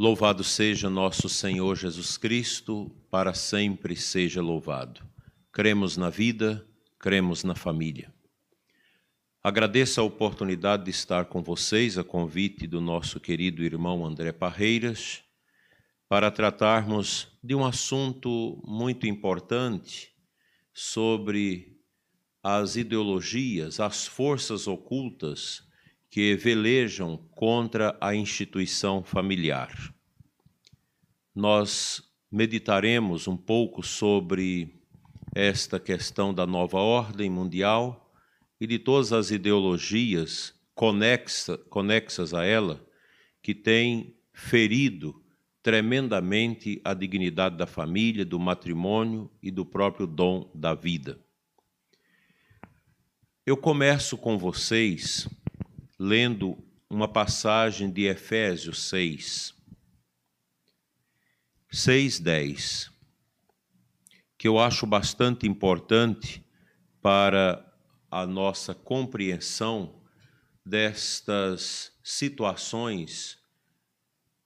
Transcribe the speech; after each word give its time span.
Louvado 0.00 0.42
seja 0.42 0.88
nosso 0.88 1.28
Senhor 1.28 1.76
Jesus 1.76 2.16
Cristo, 2.16 2.90
para 3.10 3.34
sempre 3.34 3.94
seja 3.94 4.40
louvado. 4.40 5.06
Cremos 5.52 5.98
na 5.98 6.08
vida, 6.08 6.66
cremos 6.98 7.44
na 7.44 7.54
família. 7.54 8.10
Agradeço 9.44 10.00
a 10.00 10.04
oportunidade 10.04 10.84
de 10.84 10.90
estar 10.90 11.26
com 11.26 11.42
vocês, 11.42 11.98
a 11.98 12.02
convite 12.02 12.66
do 12.66 12.80
nosso 12.80 13.20
querido 13.20 13.62
irmão 13.62 14.06
André 14.06 14.32
Parreiras, 14.32 15.22
para 16.08 16.30
tratarmos 16.30 17.28
de 17.44 17.54
um 17.54 17.62
assunto 17.62 18.58
muito 18.66 19.06
importante 19.06 20.14
sobre 20.72 21.78
as 22.42 22.74
ideologias, 22.74 23.78
as 23.78 24.06
forças 24.06 24.66
ocultas 24.66 25.62
que 26.10 26.34
velejam 26.34 27.16
contra 27.30 27.96
a 28.00 28.14
instituição 28.14 29.02
familiar. 29.04 29.94
Nós 31.34 32.02
meditaremos 32.30 33.28
um 33.28 33.36
pouco 33.36 33.82
sobre 33.82 34.74
esta 35.34 35.78
questão 35.78 36.34
da 36.34 36.44
nova 36.44 36.78
ordem 36.78 37.30
mundial 37.30 38.12
e 38.60 38.66
de 38.66 38.78
todas 38.78 39.12
as 39.12 39.30
ideologias 39.30 40.52
conexa, 40.74 41.56
conexas 41.56 42.34
a 42.34 42.44
ela 42.44 42.84
que 43.40 43.54
têm 43.54 44.16
ferido 44.32 45.22
tremendamente 45.62 46.80
a 46.84 46.92
dignidade 46.92 47.56
da 47.56 47.66
família, 47.66 48.24
do 48.24 48.38
matrimônio 48.38 49.30
e 49.42 49.50
do 49.50 49.64
próprio 49.64 50.06
dom 50.06 50.50
da 50.54 50.74
vida. 50.74 51.20
Eu 53.46 53.56
começo 53.56 54.16
com 54.16 54.38
vocês 54.38 55.28
lendo 56.02 56.56
uma 56.88 57.06
passagem 57.06 57.90
de 57.90 58.06
Efésios 58.06 58.84
6, 58.84 59.54
6, 61.70 62.20
10, 62.20 62.90
que 64.38 64.48
eu 64.48 64.58
acho 64.58 64.86
bastante 64.86 65.46
importante 65.46 66.42
para 67.02 67.62
a 68.10 68.26
nossa 68.26 68.74
compreensão 68.74 70.00
destas 70.64 71.92
situações 72.02 73.38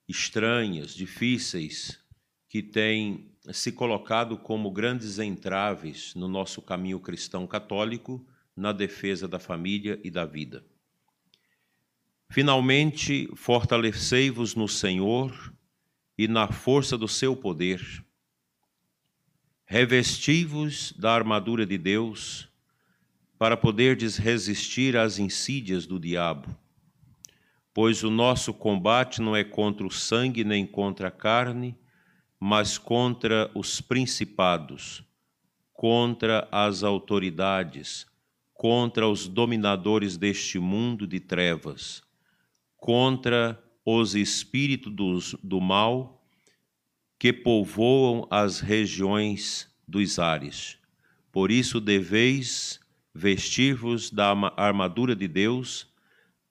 estranhas, 0.09 0.93
difíceis, 0.93 2.01
que 2.49 2.65
têm 2.65 3.31
se 3.53 3.71
colocado 3.71 4.37
como 4.37 4.73
grandes 4.73 5.21
entraves 5.21 6.17
no 6.17 6.27
nosso 6.27 6.61
caminho 6.61 6.99
cristão 6.99 7.47
católico 7.47 8.27
na 8.57 8.73
defesa 8.73 9.29
da 9.29 9.39
família 9.39 10.01
e 10.03 10.11
da 10.11 10.25
vida. 10.25 10.74
Finalmente, 12.35 13.31
fortalecei-vos 13.37 14.57
no 14.57 14.67
Senhor 14.67 15.55
e 16.19 16.27
na 16.27 16.49
força 16.49 16.99
do 16.99 17.07
seu 17.07 17.37
poder. 17.37 18.05
Revesti-vos 19.65 20.91
da 20.99 21.15
armadura 21.15 21.65
de 21.65 21.79
Deus, 21.79 22.49
para 23.39 23.57
poderdes 23.57 24.17
resistir 24.17 24.97
às 24.97 25.21
insídias 25.21 25.87
do 25.87 25.97
diabo. 25.97 26.53
Pois 27.73 28.03
o 28.03 28.11
nosso 28.11 28.53
combate 28.53 29.23
não 29.23 29.37
é 29.37 29.45
contra 29.45 29.87
o 29.87 29.91
sangue 29.93 30.43
nem 30.43 30.67
contra 30.67 31.07
a 31.07 31.13
carne, 31.13 31.79
mas 32.41 32.77
contra 32.77 33.49
os 33.55 33.81
principados, 33.81 35.05
contra 35.73 36.49
as 36.51 36.83
autoridades, 36.83 38.05
contra 38.53 39.07
os 39.07 39.29
dominadores 39.29 40.17
deste 40.17 40.59
mundo 40.59 41.07
de 41.07 41.21
trevas 41.21 42.04
contra 42.85 43.59
os 43.83 44.15
espíritos 44.15 45.35
do 45.43 45.59
mal 45.59 46.23
que 47.19 47.33
povoam 47.33 48.29
as 48.31 48.61
regiões 48.61 49.75
dos 49.89 50.19
ares. 50.19 50.77
Por 51.33 51.51
isso 51.51 51.81
deveis 51.81 52.79
vestir-vos 53.15 54.11
da 54.11 54.35
armadura 54.59 55.17
de 55.17 55.27
Deus 55.27 55.87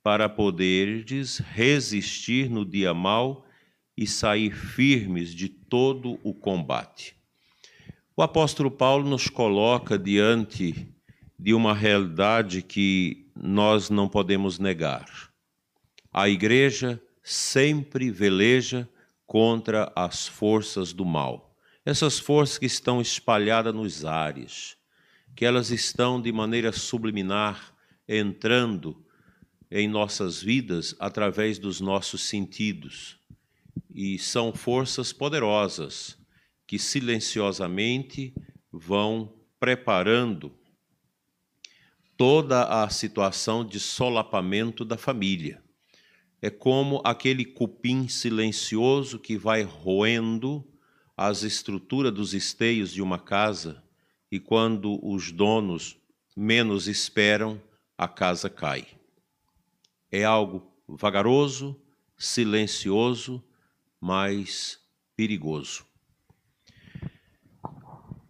para 0.01 0.27
poderdes 0.27 1.37
resistir 1.37 2.49
no 2.49 2.65
dia 2.65 2.95
mau 2.95 3.45
e 3.95 4.07
sair 4.07 4.55
firmes 4.55 5.35
de 5.35 5.47
todo 5.47 6.19
o 6.23 6.33
combate. 6.33 7.15
O 8.17 8.23
apóstolo 8.23 8.71
Paulo 8.71 9.07
nos 9.07 9.27
coloca 9.27 9.99
diante 9.99 10.87
de 11.37 11.53
uma 11.53 11.75
realidade 11.75 12.63
que 12.63 13.29
nós 13.35 13.91
não 13.91 14.09
podemos 14.09 14.57
negar 14.57 15.31
a 16.13 16.29
igreja 16.29 17.01
sempre 17.23 18.11
veleja 18.11 18.87
contra 19.25 19.91
as 19.95 20.27
forças 20.27 20.93
do 20.93 21.03
mal. 21.03 21.57
Essas 21.83 22.19
forças 22.19 22.59
que 22.59 22.67
estão 22.67 23.01
espalhadas 23.01 23.73
nos 23.73 24.05
ares, 24.05 24.77
que 25.35 25.43
elas 25.43 25.71
estão 25.71 26.21
de 26.21 26.31
maneira 26.31 26.71
subliminar 26.71 27.73
entrando 28.07 29.03
em 29.71 29.87
nossas 29.87 30.39
vidas 30.39 30.95
através 30.99 31.57
dos 31.57 31.81
nossos 31.81 32.21
sentidos. 32.21 33.17
E 33.89 34.19
são 34.19 34.53
forças 34.53 35.11
poderosas 35.11 36.15
que 36.67 36.77
silenciosamente 36.77 38.35
vão 38.71 39.33
preparando 39.59 40.55
toda 42.15 42.83
a 42.83 42.89
situação 42.89 43.65
de 43.65 43.79
solapamento 43.79 44.85
da 44.85 44.97
família 44.97 45.62
é 46.43 46.49
como 46.49 47.01
aquele 47.05 47.45
cupim 47.45 48.09
silencioso 48.09 49.17
que 49.17 49.37
vai 49.37 49.61
roendo 49.61 50.61
as 51.15 51.41
estruturas 51.41 52.13
dos 52.13 52.33
esteios 52.33 52.91
de 52.91 53.01
uma 53.01 53.17
casa 53.17 53.81
e 54.29 54.41
quando 54.41 54.99
os 55.01 55.31
donos 55.31 55.97
menos 56.35 56.89
esperam, 56.89 57.61
a 57.97 58.09
casa 58.09 58.49
cai. 58.49 58.85
É 60.11 60.25
algo 60.25 60.69
vagaroso, 60.85 61.79
silencioso, 62.17 63.41
mas 64.01 64.81
perigoso. 65.15 65.85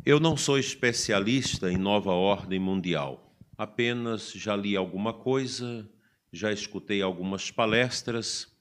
Eu 0.06 0.20
não 0.20 0.38
sou 0.38 0.60
especialista 0.60 1.72
em 1.72 1.78
nova 1.78 2.12
ordem 2.12 2.60
mundial, 2.60 3.36
apenas 3.58 4.32
já 4.34 4.56
li 4.56 4.78
alguma 4.78 5.14
coisa 5.14 5.90
já 6.34 6.52
escutei 6.52 7.04
algumas 7.04 7.52
palestras, 7.52 8.52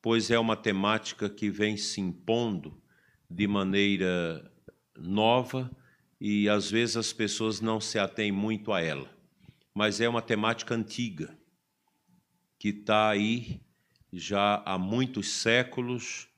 pois 0.00 0.30
é 0.30 0.38
uma 0.38 0.56
temática 0.56 1.28
que 1.28 1.50
vem 1.50 1.76
se 1.76 2.00
impondo 2.00 2.80
de 3.28 3.48
maneira 3.48 4.48
nova 4.96 5.68
e 6.20 6.48
às 6.48 6.70
vezes 6.70 6.96
as 6.96 7.12
pessoas 7.12 7.60
não 7.60 7.80
se 7.80 7.98
atêm 7.98 8.30
muito 8.30 8.72
a 8.72 8.80
ela. 8.80 9.10
Mas 9.74 10.00
é 10.00 10.08
uma 10.08 10.22
temática 10.22 10.72
antiga, 10.72 11.36
que 12.56 12.68
está 12.68 13.08
aí 13.08 13.60
já 14.12 14.62
há 14.64 14.78
muitos 14.78 15.32
séculos 15.32 16.28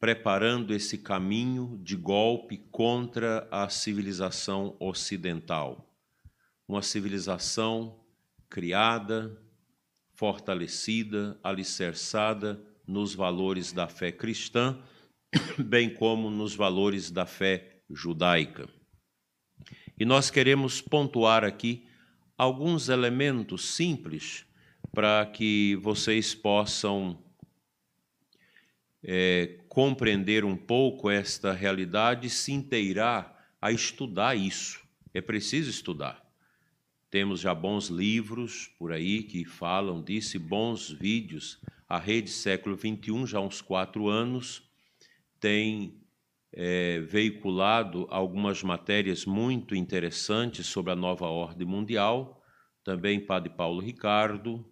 preparando 0.00 0.74
esse 0.74 0.96
caminho 0.96 1.78
de 1.82 1.94
golpe 1.96 2.56
contra 2.70 3.46
a 3.50 3.68
civilização 3.68 4.76
ocidental. 4.80 5.94
Uma 6.66 6.80
civilização 6.80 8.00
criada, 8.48 9.43
fortalecida, 10.14 11.38
alicerçada 11.42 12.60
nos 12.86 13.14
valores 13.14 13.72
da 13.72 13.88
fé 13.88 14.12
cristã, 14.12 14.78
bem 15.58 15.92
como 15.92 16.30
nos 16.30 16.54
valores 16.54 17.10
da 17.10 17.26
fé 17.26 17.80
judaica. 17.90 18.68
E 19.98 20.04
nós 20.04 20.30
queremos 20.30 20.80
pontuar 20.80 21.44
aqui 21.44 21.86
alguns 22.36 22.88
elementos 22.88 23.74
simples 23.74 24.44
para 24.92 25.26
que 25.26 25.76
vocês 25.76 26.34
possam 26.34 27.22
é, 29.02 29.58
compreender 29.68 30.44
um 30.44 30.56
pouco 30.56 31.10
esta 31.10 31.52
realidade 31.52 32.26
e 32.26 32.30
se 32.30 32.52
inteirar 32.52 33.54
a 33.60 33.70
estudar 33.70 34.34
isso. 34.36 34.80
É 35.12 35.20
preciso 35.20 35.70
estudar. 35.70 36.23
Temos 37.14 37.38
já 37.38 37.54
bons 37.54 37.90
livros 37.90 38.66
por 38.76 38.90
aí 38.90 39.22
que 39.22 39.44
falam 39.44 40.02
disso, 40.02 40.36
bons 40.40 40.90
vídeos. 40.90 41.60
A 41.88 41.96
Rede 41.96 42.28
Século 42.28 42.76
XXI, 42.76 43.24
já 43.24 43.38
há 43.38 43.40
uns 43.40 43.62
quatro 43.62 44.08
anos, 44.08 44.68
tem 45.38 46.02
é, 46.52 46.98
veiculado 47.02 48.08
algumas 48.10 48.64
matérias 48.64 49.24
muito 49.24 49.76
interessantes 49.76 50.66
sobre 50.66 50.90
a 50.90 50.96
nova 50.96 51.26
ordem 51.26 51.64
mundial, 51.64 52.42
também 52.82 53.24
Padre 53.24 53.50
Paulo 53.50 53.80
Ricardo, 53.80 54.68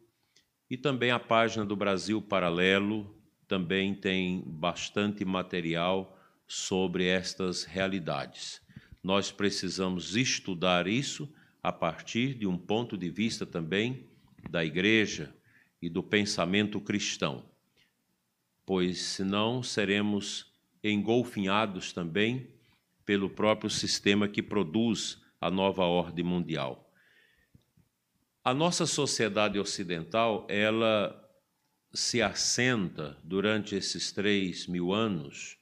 e 0.69 0.77
também 0.77 1.13
a 1.13 1.21
página 1.21 1.65
do 1.65 1.77
Brasil 1.77 2.21
Paralelo 2.21 3.17
também 3.47 3.95
tem 3.95 4.43
bastante 4.45 5.25
material 5.25 6.19
sobre 6.49 7.07
estas 7.07 7.63
realidades. 7.63 8.61
Nós 9.01 9.31
precisamos 9.31 10.17
estudar 10.17 10.89
isso 10.89 11.33
a 11.63 11.71
partir 11.73 12.35
de 12.35 12.47
um 12.47 12.59
ponto 12.59 12.97
de 12.97 13.09
vista 13.09 13.47
também 13.47 14.11
da 14.51 14.65
igreja 14.65 15.35
e 15.81 15.89
do 15.89 16.03
pensamento 16.03 16.81
cristão. 16.81 17.51
pois 18.65 19.01
senão 19.03 19.63
seremos 19.63 20.53
engolfinhados 20.83 21.93
também 21.93 22.49
pelo 23.05 23.29
próprio 23.29 23.69
sistema 23.69 24.29
que 24.29 24.43
produz 24.43 25.21
a 25.41 25.51
nova 25.51 25.85
ordem 25.85 26.25
mundial. 26.25 26.91
A 28.45 28.55
nossa 28.55 28.87
sociedade 28.87 29.59
ocidental, 29.59 30.47
ela 30.49 31.19
se 31.93 32.23
assenta 32.23 33.19
durante 33.23 33.75
esses 33.75 34.13
três 34.13 34.67
mil 34.67 34.93
anos 34.93 35.59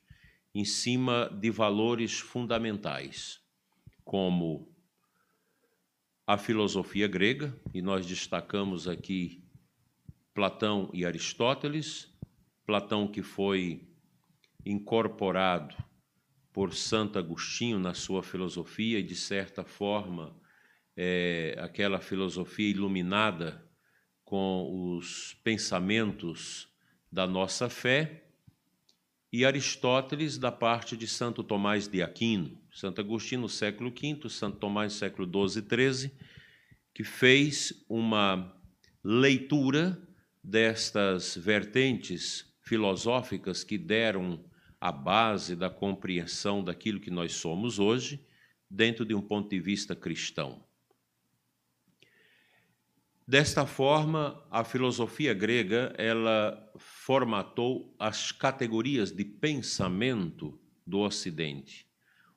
em 0.55 0.65
cima 0.65 1.29
de 1.41 1.51
valores 1.51 2.21
fundamentais, 2.21 3.41
como 4.05 4.71
a 6.33 6.39
filosofia 6.39 7.09
grega, 7.09 7.53
e 7.75 7.83
nós 7.83 8.07
destacamos 8.07 8.87
aqui 8.87 9.43
Platão 10.33 10.89
e 10.95 11.05
Aristóteles, 11.05 12.09
Platão 12.65 13.09
que 13.09 13.21
foi 13.21 13.89
incorporado 14.65 15.75
por 16.53 16.73
Santo 16.73 17.19
Agostinho 17.19 17.81
na 17.81 17.95
sua 17.95 18.23
filosofia 18.23 19.01
e, 19.01 19.03
de 19.03 19.17
certa 19.17 19.65
forma, 19.65 20.41
é, 20.97 21.57
aquela 21.59 22.01
filosofia 22.01 22.71
iluminada 22.71 23.69
com 24.25 24.95
os 24.95 25.35
pensamentos 25.43 26.73
da 27.11 27.27
nossa 27.27 27.69
fé, 27.69 28.30
e 29.33 29.45
Aristóteles 29.45 30.39
da 30.39 30.51
parte 30.51 30.97
de 30.97 31.07
Santo 31.07 31.45
Tomás 31.45 31.87
de 31.87 32.03
Aquino, 32.03 32.61
Santo 32.73 33.01
Agostinho 33.01 33.43
no 33.43 33.49
século 33.49 33.91
V, 33.91 34.29
Santo 34.29 34.59
Tomás 34.59 34.93
no 34.93 34.99
século 34.99 35.49
XII 35.49 35.63
e 35.63 35.93
XIII, 35.93 36.11
que 36.93 37.05
fez 37.05 37.85
uma 37.89 38.53
leitura 39.05 40.01
destas 40.43 41.37
vertentes 41.37 42.53
filosóficas 42.63 43.63
que 43.63 43.79
deram 43.79 44.45
a 44.81 44.91
base 44.91 45.55
da 45.55 45.71
compreensão 45.71 46.65
daquilo 46.65 47.01
que 47.01 47.11
nós 47.11 47.35
somos 47.35 47.79
hoje, 47.79 48.25
dentro 48.69 49.05
de 49.05 49.15
um 49.15 49.21
ponto 49.21 49.51
de 49.51 49.61
vista 49.61 49.95
cristão. 49.95 50.65
Desta 53.31 53.65
forma, 53.65 54.45
a 54.51 54.65
filosofia 54.65 55.33
grega, 55.33 55.95
ela 55.97 56.69
formatou 56.77 57.95
as 57.97 58.33
categorias 58.33 59.13
de 59.13 59.25
pensamento 59.25 60.59
do 60.85 60.99
Ocidente. 60.99 61.87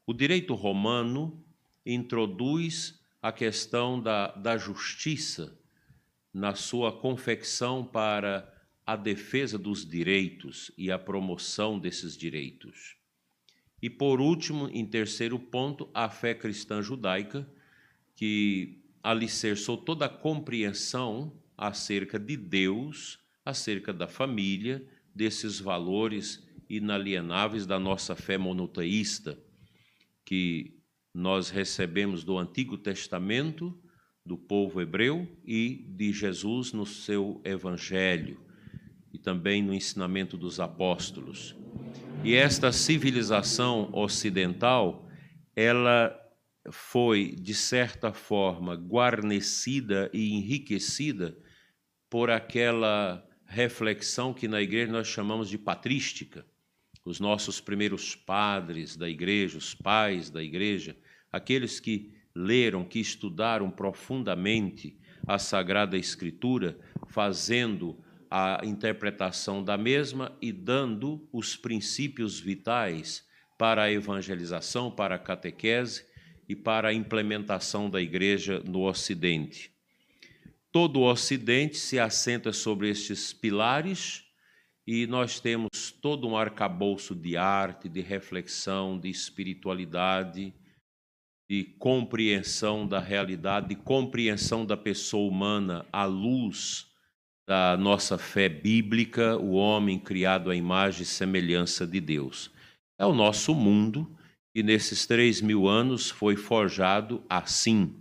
O 0.05 0.13
direito 0.13 0.53
romano 0.53 1.43
introduz 1.83 3.01
a 3.23 3.31
questão 3.31 3.99
da, 3.99 4.27
da 4.33 4.55
justiça 4.55 5.59
na 6.31 6.53
sua 6.53 6.91
confecção 6.91 7.83
para 7.83 8.53
a 8.85 8.95
defesa 8.95 9.57
dos 9.57 9.83
direitos 9.83 10.69
e 10.77 10.91
a 10.91 10.99
promoção 10.99 11.79
desses 11.79 12.15
direitos. 12.15 12.97
E 13.81 13.89
por 13.89 14.21
último, 14.21 14.69
em 14.71 14.85
terceiro 14.85 15.39
ponto, 15.39 15.89
a 15.91 16.07
fé 16.07 16.35
cristã 16.35 16.83
judaica, 16.83 17.49
que 18.15 18.82
alicerçou 19.03 19.75
toda 19.75 20.05
a 20.05 20.09
compreensão 20.09 21.37
acerca 21.57 22.17
de 22.17 22.37
Deus, 22.37 23.19
acerca 23.45 23.91
da 23.91 24.07
família, 24.07 24.87
desses 25.13 25.59
valores 25.59 26.47
inalienáveis 26.69 27.65
da 27.65 27.77
nossa 27.77 28.15
fé 28.15 28.37
monoteísta, 28.37 29.37
que 30.25 30.79
nós 31.13 31.49
recebemos 31.49 32.23
do 32.23 32.37
Antigo 32.37 32.77
Testamento, 32.77 33.77
do 34.25 34.37
povo 34.37 34.81
hebreu 34.81 35.27
e 35.45 35.85
de 35.89 36.13
Jesus 36.13 36.71
no 36.71 36.85
seu 36.85 37.41
evangelho 37.43 38.39
e 39.13 39.19
também 39.19 39.61
no 39.61 39.73
ensinamento 39.73 40.37
dos 40.37 40.61
apóstolos. 40.61 41.55
E 42.23 42.35
esta 42.35 42.71
civilização 42.71 43.89
ocidental, 43.91 45.07
ela 45.53 46.17
foi, 46.71 47.35
de 47.37 47.53
certa 47.53 48.13
forma, 48.13 48.75
guarnecida 48.75 50.09
e 50.13 50.33
enriquecida 50.33 51.37
por 52.09 52.29
aquela 52.29 53.27
reflexão 53.45 54.33
que 54.33 54.47
na 54.47 54.61
igreja 54.61 54.91
nós 54.91 55.07
chamamos 55.07 55.49
de 55.49 55.57
patrística. 55.57 56.45
Os 57.05 57.19
nossos 57.19 57.59
primeiros 57.59 58.15
padres 58.15 58.95
da 58.95 59.09
igreja, 59.09 59.57
os 59.57 59.75
pais 59.75 60.29
da 60.29 60.41
igreja, 60.41 60.95
aqueles 61.31 61.79
que 61.79 62.13
leram, 62.33 62.85
que 62.85 62.99
estudaram 62.99 63.69
profundamente 63.69 64.97
a 65.27 65.37
Sagrada 65.37 65.97
Escritura, 65.97 66.79
fazendo 67.07 67.97
a 68.31 68.61
interpretação 68.63 69.63
da 69.63 69.77
mesma 69.77 70.35
e 70.41 70.51
dando 70.51 71.27
os 71.31 71.55
princípios 71.55 72.39
vitais 72.39 73.27
para 73.57 73.83
a 73.83 73.91
evangelização, 73.91 74.89
para 74.89 75.15
a 75.15 75.19
catequese 75.19 76.12
e 76.47 76.55
para 76.55 76.89
a 76.89 76.93
implementação 76.93 77.89
da 77.89 78.01
igreja 78.01 78.61
no 78.65 78.81
Ocidente. 78.87 79.71
Todo 80.71 80.99
o 80.99 81.09
Ocidente 81.09 81.77
se 81.77 81.99
assenta 81.99 82.51
sobre 82.51 82.89
estes 82.89 83.31
pilares 83.31 84.23
e 84.85 85.07
nós 85.07 85.39
temos 85.39 85.91
todo 85.91 86.27
um 86.27 86.35
arcabouço 86.35 87.15
de 87.15 87.37
arte, 87.37 87.87
de 87.87 88.01
reflexão, 88.01 88.99
de 88.99 89.09
espiritualidade, 89.09 90.53
de 91.49 91.63
compreensão 91.77 92.87
da 92.87 92.99
realidade, 92.99 93.69
de 93.69 93.75
compreensão 93.75 94.65
da 94.65 94.75
pessoa 94.75 95.29
humana 95.29 95.85
à 95.91 96.05
luz 96.05 96.87
da 97.45 97.75
nossa 97.77 98.17
fé 98.17 98.47
bíblica, 98.47 99.37
o 99.37 99.53
homem 99.53 99.99
criado 99.99 100.49
à 100.49 100.55
imagem 100.55 101.03
e 101.03 101.05
semelhança 101.05 101.85
de 101.85 101.99
Deus. 101.99 102.49
É 102.97 103.05
o 103.05 103.13
nosso 103.13 103.53
mundo 103.53 104.09
e 104.55 104.61
nesses 104.61 105.05
três 105.05 105.41
mil 105.41 105.67
anos 105.67 106.09
foi 106.09 106.35
forjado 106.35 107.23
assim. 107.29 107.99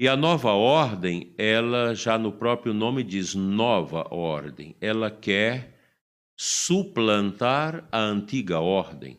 E 0.00 0.08
a 0.08 0.16
nova 0.16 0.50
ordem, 0.52 1.34
ela 1.38 1.94
já 1.94 2.18
no 2.18 2.32
próprio 2.32 2.74
nome 2.74 3.04
diz 3.04 3.34
nova 3.34 4.12
ordem, 4.12 4.74
ela 4.80 5.10
quer 5.10 5.78
suplantar 6.36 7.86
a 7.92 8.00
antiga 8.00 8.58
ordem. 8.58 9.18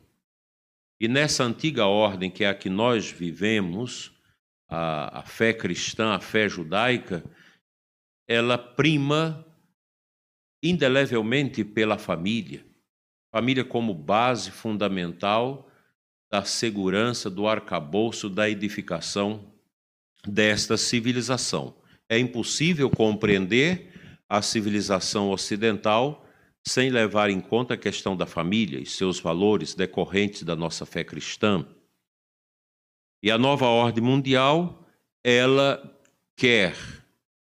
E 1.00 1.08
nessa 1.08 1.44
antiga 1.44 1.86
ordem, 1.86 2.30
que 2.30 2.44
é 2.44 2.50
a 2.50 2.56
que 2.56 2.70
nós 2.70 3.10
vivemos, 3.10 4.12
a, 4.68 5.20
a 5.20 5.22
fé 5.22 5.54
cristã, 5.54 6.14
a 6.14 6.20
fé 6.20 6.50
judaica, 6.50 7.24
ela 8.28 8.58
prima 8.58 9.46
indelevelmente 10.62 11.64
pela 11.64 11.98
família. 11.98 12.66
Família 13.34 13.64
como 13.64 13.94
base 13.94 14.50
fundamental 14.52 15.70
da 16.34 16.44
segurança, 16.44 17.30
do 17.30 17.48
arcabouço, 17.48 18.28
da 18.28 18.50
edificação 18.50 19.54
desta 20.28 20.78
civilização. 20.78 21.76
É 22.10 22.18
impossível 22.18 22.90
compreender 22.90 23.94
a 24.28 24.42
civilização 24.42 25.30
ocidental 25.30 26.26
sem 26.68 26.90
levar 26.90 27.30
em 27.30 27.40
conta 27.40 27.76
a 27.76 27.78
questão 27.78 28.18
da 28.18 28.26
família 28.26 28.80
e 28.80 28.86
seus 28.88 29.20
valores 29.20 29.76
decorrentes 29.76 30.42
da 30.42 30.56
nossa 30.56 30.88
fé 30.88 31.04
cristã. 31.04 31.68
E 33.22 33.30
a 33.30 33.38
nova 33.38 33.68
ordem 33.68 34.04
mundial, 34.04 34.88
ela 35.24 36.02
quer 36.36 36.76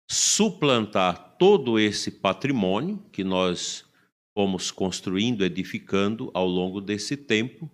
suplantar 0.07 1.37
todo 1.39 1.79
esse 1.79 2.11
patrimônio 2.11 3.03
que 3.11 3.23
nós 3.23 3.83
fomos 4.31 4.69
construindo, 4.69 5.43
edificando 5.43 6.29
ao 6.35 6.45
longo 6.45 6.79
desse 6.79 7.17
tempo 7.17 7.67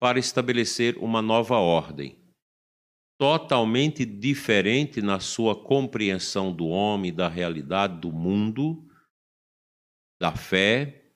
para 0.00 0.18
estabelecer 0.18 0.96
uma 0.96 1.20
nova 1.20 1.56
ordem, 1.56 2.18
totalmente 3.18 4.06
diferente 4.06 5.02
na 5.02 5.20
sua 5.20 5.54
compreensão 5.54 6.50
do 6.50 6.66
homem, 6.68 7.12
da 7.12 7.28
realidade 7.28 8.00
do 8.00 8.10
mundo, 8.10 8.88
da 10.18 10.34
fé, 10.34 11.12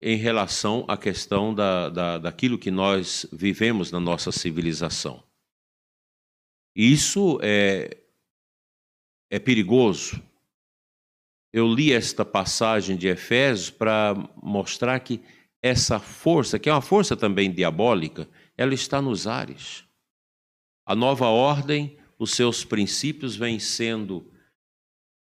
em 0.00 0.16
relação 0.16 0.84
à 0.88 0.96
questão 0.96 1.52
da, 1.52 1.88
da, 1.88 2.18
daquilo 2.18 2.58
que 2.58 2.70
nós 2.70 3.26
vivemos 3.32 3.90
na 3.90 3.98
nossa 3.98 4.30
civilização. 4.30 5.22
Isso 6.74 7.38
é, 7.42 7.98
é 9.30 9.38
perigoso. 9.38 10.22
Eu 11.52 11.72
li 11.72 11.92
esta 11.92 12.24
passagem 12.24 12.96
de 12.96 13.08
Efésios 13.08 13.68
para 13.68 14.14
mostrar 14.42 14.98
que 15.00 15.20
essa 15.62 16.00
força, 16.00 16.58
que 16.58 16.68
é 16.68 16.72
uma 16.72 16.82
força 16.82 17.16
também 17.16 17.52
diabólica, 17.52 18.28
ela 18.56 18.74
está 18.74 19.00
nos 19.00 19.26
ares. 19.26 19.84
A 20.84 20.94
nova 20.94 21.26
ordem, 21.26 21.96
os 22.18 22.32
seus 22.32 22.64
princípios 22.64 23.36
vêm 23.36 23.60
sendo 23.60 24.28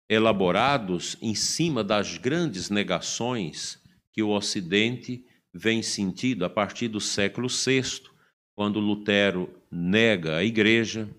elaborados 0.09 1.15
em 1.21 1.35
cima 1.35 1.83
das 1.83 2.17
grandes 2.17 2.69
negações 2.69 3.81
que 4.11 4.23
o 4.23 4.29
Ocidente 4.29 5.25
vem 5.53 5.81
sentindo 5.83 6.43
a 6.43 6.49
partir 6.49 6.87
do 6.87 6.99
século 6.99 7.47
VI, 7.47 8.09
quando 8.55 8.79
Lutero 8.79 9.49
nega 9.71 10.37
a 10.37 10.43
igreja, 10.43 11.09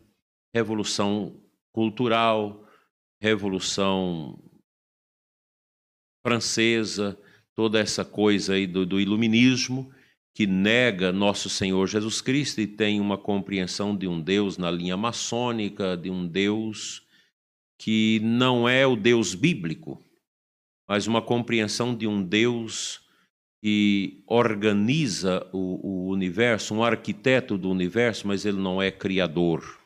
revolução 0.54 1.40
cultural, 1.72 2.68
revolução 3.20 4.38
francesa, 6.26 7.18
toda 7.54 7.78
essa 7.78 8.04
coisa 8.04 8.54
aí 8.54 8.66
do, 8.66 8.84
do 8.86 9.00
iluminismo 9.00 9.92
que 10.34 10.46
nega 10.46 11.12
nosso 11.12 11.48
Senhor 11.48 11.86
Jesus 11.86 12.20
Cristo 12.20 12.60
e 12.60 12.66
tem 12.66 13.00
uma 13.00 13.18
compreensão 13.18 13.94
de 13.94 14.08
um 14.08 14.20
Deus 14.20 14.56
na 14.56 14.70
linha 14.70 14.96
maçônica, 14.96 15.96
de 15.96 16.10
um 16.10 16.26
Deus 16.26 17.06
que 17.78 18.20
não 18.22 18.68
é 18.68 18.86
o 18.86 18.96
Deus 18.96 19.34
bíblico, 19.34 20.02
mas 20.88 21.06
uma 21.06 21.20
compreensão 21.20 21.94
de 21.94 22.06
um 22.06 22.22
Deus 22.22 23.00
que 23.62 24.22
organiza 24.26 25.46
o, 25.52 26.06
o 26.06 26.08
universo, 26.08 26.74
um 26.74 26.82
arquiteto 26.82 27.58
do 27.58 27.70
universo, 27.70 28.26
mas 28.26 28.44
ele 28.44 28.58
não 28.58 28.80
é 28.80 28.90
criador. 28.90 29.78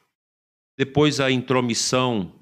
Depois 0.79 1.21
a 1.21 1.31
intromissão 1.31 2.33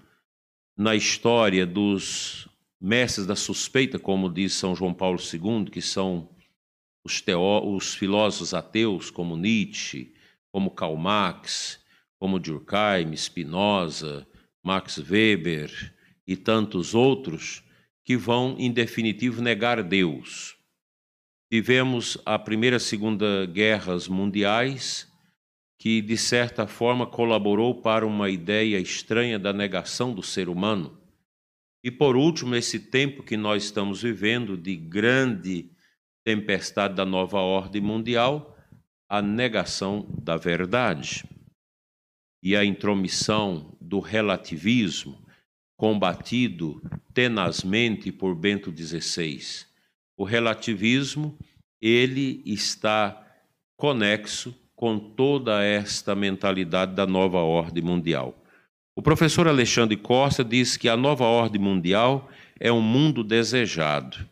na 0.76 0.95
história 0.95 1.64
dos 1.64 2.49
mestres 2.81 3.26
da 3.26 3.37
suspeita, 3.37 3.99
como 3.99 4.28
diz 4.28 4.52
São 4.54 4.75
João 4.75 4.93
Paulo 4.93 5.19
II, 5.19 5.71
que 5.71 5.81
são 5.81 6.28
os, 7.04 7.21
teó 7.21 7.64
os 7.64 7.95
filósofos 7.95 8.54
ateus, 8.54 9.11
como 9.11 9.37
Nietzsche, 9.37 10.12
como 10.50 10.71
Karl 10.71 10.97
Marx, 10.97 11.81
como 12.19 12.38
Durkheim, 12.38 13.14
Spinoza, 13.16 14.26
Max 14.62 14.99
Weber 14.99 15.95
e 16.26 16.37
tantos 16.37 16.95
outros, 16.95 17.62
que 18.04 18.16
vão, 18.16 18.57
em 18.59 18.71
definitivo, 18.71 19.43
negar 19.43 19.83
Deus. 19.83 20.57
Tivemos 21.50 22.19
a 22.25 22.38
Primeira 22.38 22.76
e 22.76 22.81
Segunda 22.81 23.47
Guerras 23.47 24.09
Mundiais, 24.09 25.11
que, 25.78 26.00
de 26.00 26.16
certa 26.16 26.66
forma, 26.66 27.07
colaborou 27.07 27.81
para 27.81 28.07
uma 28.07 28.31
ideia 28.31 28.78
estranha 28.78 29.38
da 29.38 29.52
negação 29.52 30.14
do 30.14 30.23
ser 30.23 30.49
humano. 30.49 30.99
E, 31.85 31.91
por 31.91 32.17
último, 32.17 32.57
esse 32.57 32.81
tempo 32.81 33.23
que 33.23 33.37
nós 33.37 33.64
estamos 33.64 34.00
vivendo 34.00 34.57
de 34.57 34.75
grande 34.75 35.71
tempestade 36.25 36.95
da 36.95 37.05
nova 37.05 37.38
ordem 37.41 37.83
mundial, 37.83 38.57
a 39.07 39.21
negação 39.21 40.09
da 40.23 40.38
verdade 40.38 41.29
e 42.43 42.57
a 42.57 42.64
intromissão 42.64 43.76
do 43.79 44.00
relativismo, 44.00 45.23
combatido 45.76 46.81
tenazmente 47.12 48.11
por 48.11 48.35
Bento 48.35 48.73
XVI. 48.75 49.67
O 50.17 50.25
relativismo, 50.25 51.38
ele 51.83 52.43
está 52.47 53.23
conexo 53.76 54.59
com 54.75 54.99
toda 54.99 55.62
esta 55.62 56.14
mentalidade 56.14 56.95
da 56.95 57.07
nova 57.07 57.41
ordem 57.41 57.83
mundial. 57.83 58.43
O 58.97 59.03
professor 59.03 59.49
Alexandre 59.49 59.97
Costa 59.97 60.45
diz 60.45 60.77
que 60.77 60.89
a 60.89 60.97
nova 60.97 61.25
ordem 61.25 61.61
mundial 61.61 62.31
é 62.61 62.73
um 62.73 62.81
mundo 62.81 63.25
desejado 63.25 64.29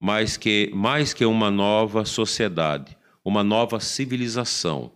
mais 0.00 0.38
que, 0.38 0.70
mais 0.74 1.12
que 1.12 1.26
uma 1.26 1.50
nova 1.50 2.06
sociedade, 2.06 2.96
uma 3.22 3.44
nova 3.44 3.78
civilização, 3.78 4.90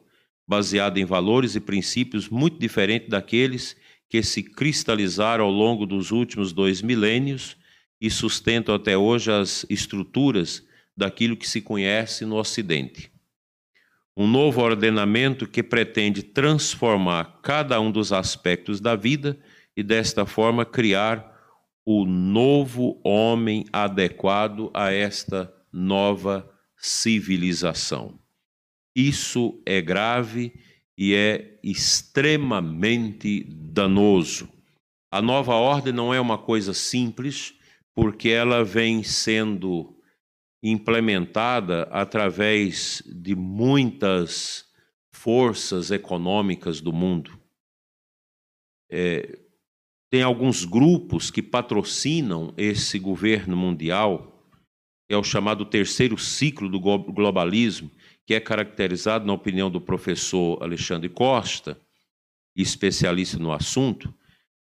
baseada 0.48 0.98
em 0.98 1.04
valores 1.04 1.54
e 1.54 1.60
princípios 1.60 2.28
muito 2.28 2.58
diferentes 2.58 3.08
daqueles 3.08 3.76
que 4.08 4.22
se 4.22 4.42
cristalizaram 4.42 5.44
ao 5.44 5.50
longo 5.50 5.84
dos 5.84 6.10
últimos 6.10 6.52
dois 6.52 6.80
milênios 6.80 7.56
e 8.00 8.10
sustentam 8.10 8.74
até 8.74 8.96
hoje 8.96 9.30
as 9.30 9.66
estruturas 9.68 10.66
daquilo 10.96 11.36
que 11.36 11.48
se 11.48 11.60
conhece 11.60 12.24
no 12.24 12.36
Ocidente. 12.36 13.13
Um 14.16 14.28
novo 14.28 14.60
ordenamento 14.62 15.46
que 15.46 15.62
pretende 15.62 16.22
transformar 16.22 17.40
cada 17.42 17.80
um 17.80 17.90
dos 17.90 18.12
aspectos 18.12 18.80
da 18.80 18.94
vida 18.94 19.38
e, 19.76 19.82
desta 19.82 20.24
forma, 20.24 20.64
criar 20.64 21.34
o 21.84 22.04
novo 22.06 23.00
homem 23.04 23.64
adequado 23.72 24.70
a 24.72 24.92
esta 24.92 25.52
nova 25.72 26.48
civilização. 26.76 28.18
Isso 28.94 29.60
é 29.66 29.82
grave 29.82 30.52
e 30.96 31.14
é 31.14 31.58
extremamente 31.62 33.44
danoso. 33.44 34.48
A 35.10 35.20
nova 35.20 35.54
ordem 35.54 35.92
não 35.92 36.14
é 36.14 36.20
uma 36.20 36.38
coisa 36.38 36.72
simples, 36.72 37.54
porque 37.94 38.28
ela 38.28 38.64
vem 38.64 39.02
sendo 39.02 39.93
implementada 40.70 41.82
através 41.90 43.02
de 43.06 43.36
muitas 43.36 44.64
forças 45.12 45.90
econômicas 45.90 46.80
do 46.80 46.90
mundo. 46.90 47.38
É, 48.90 49.38
tem 50.10 50.22
alguns 50.22 50.64
grupos 50.64 51.30
que 51.30 51.42
patrocinam 51.42 52.54
esse 52.56 52.98
governo 52.98 53.54
mundial, 53.54 54.48
é 55.06 55.16
o 55.16 55.22
chamado 55.22 55.66
terceiro 55.66 56.16
ciclo 56.16 56.68
do 56.68 56.80
globalismo, 56.80 57.90
que 58.26 58.32
é 58.32 58.40
caracterizado, 58.40 59.26
na 59.26 59.34
opinião 59.34 59.70
do 59.70 59.80
professor 59.80 60.62
Alexandre 60.62 61.10
Costa, 61.10 61.78
especialista 62.56 63.38
no 63.38 63.52
assunto, 63.52 64.14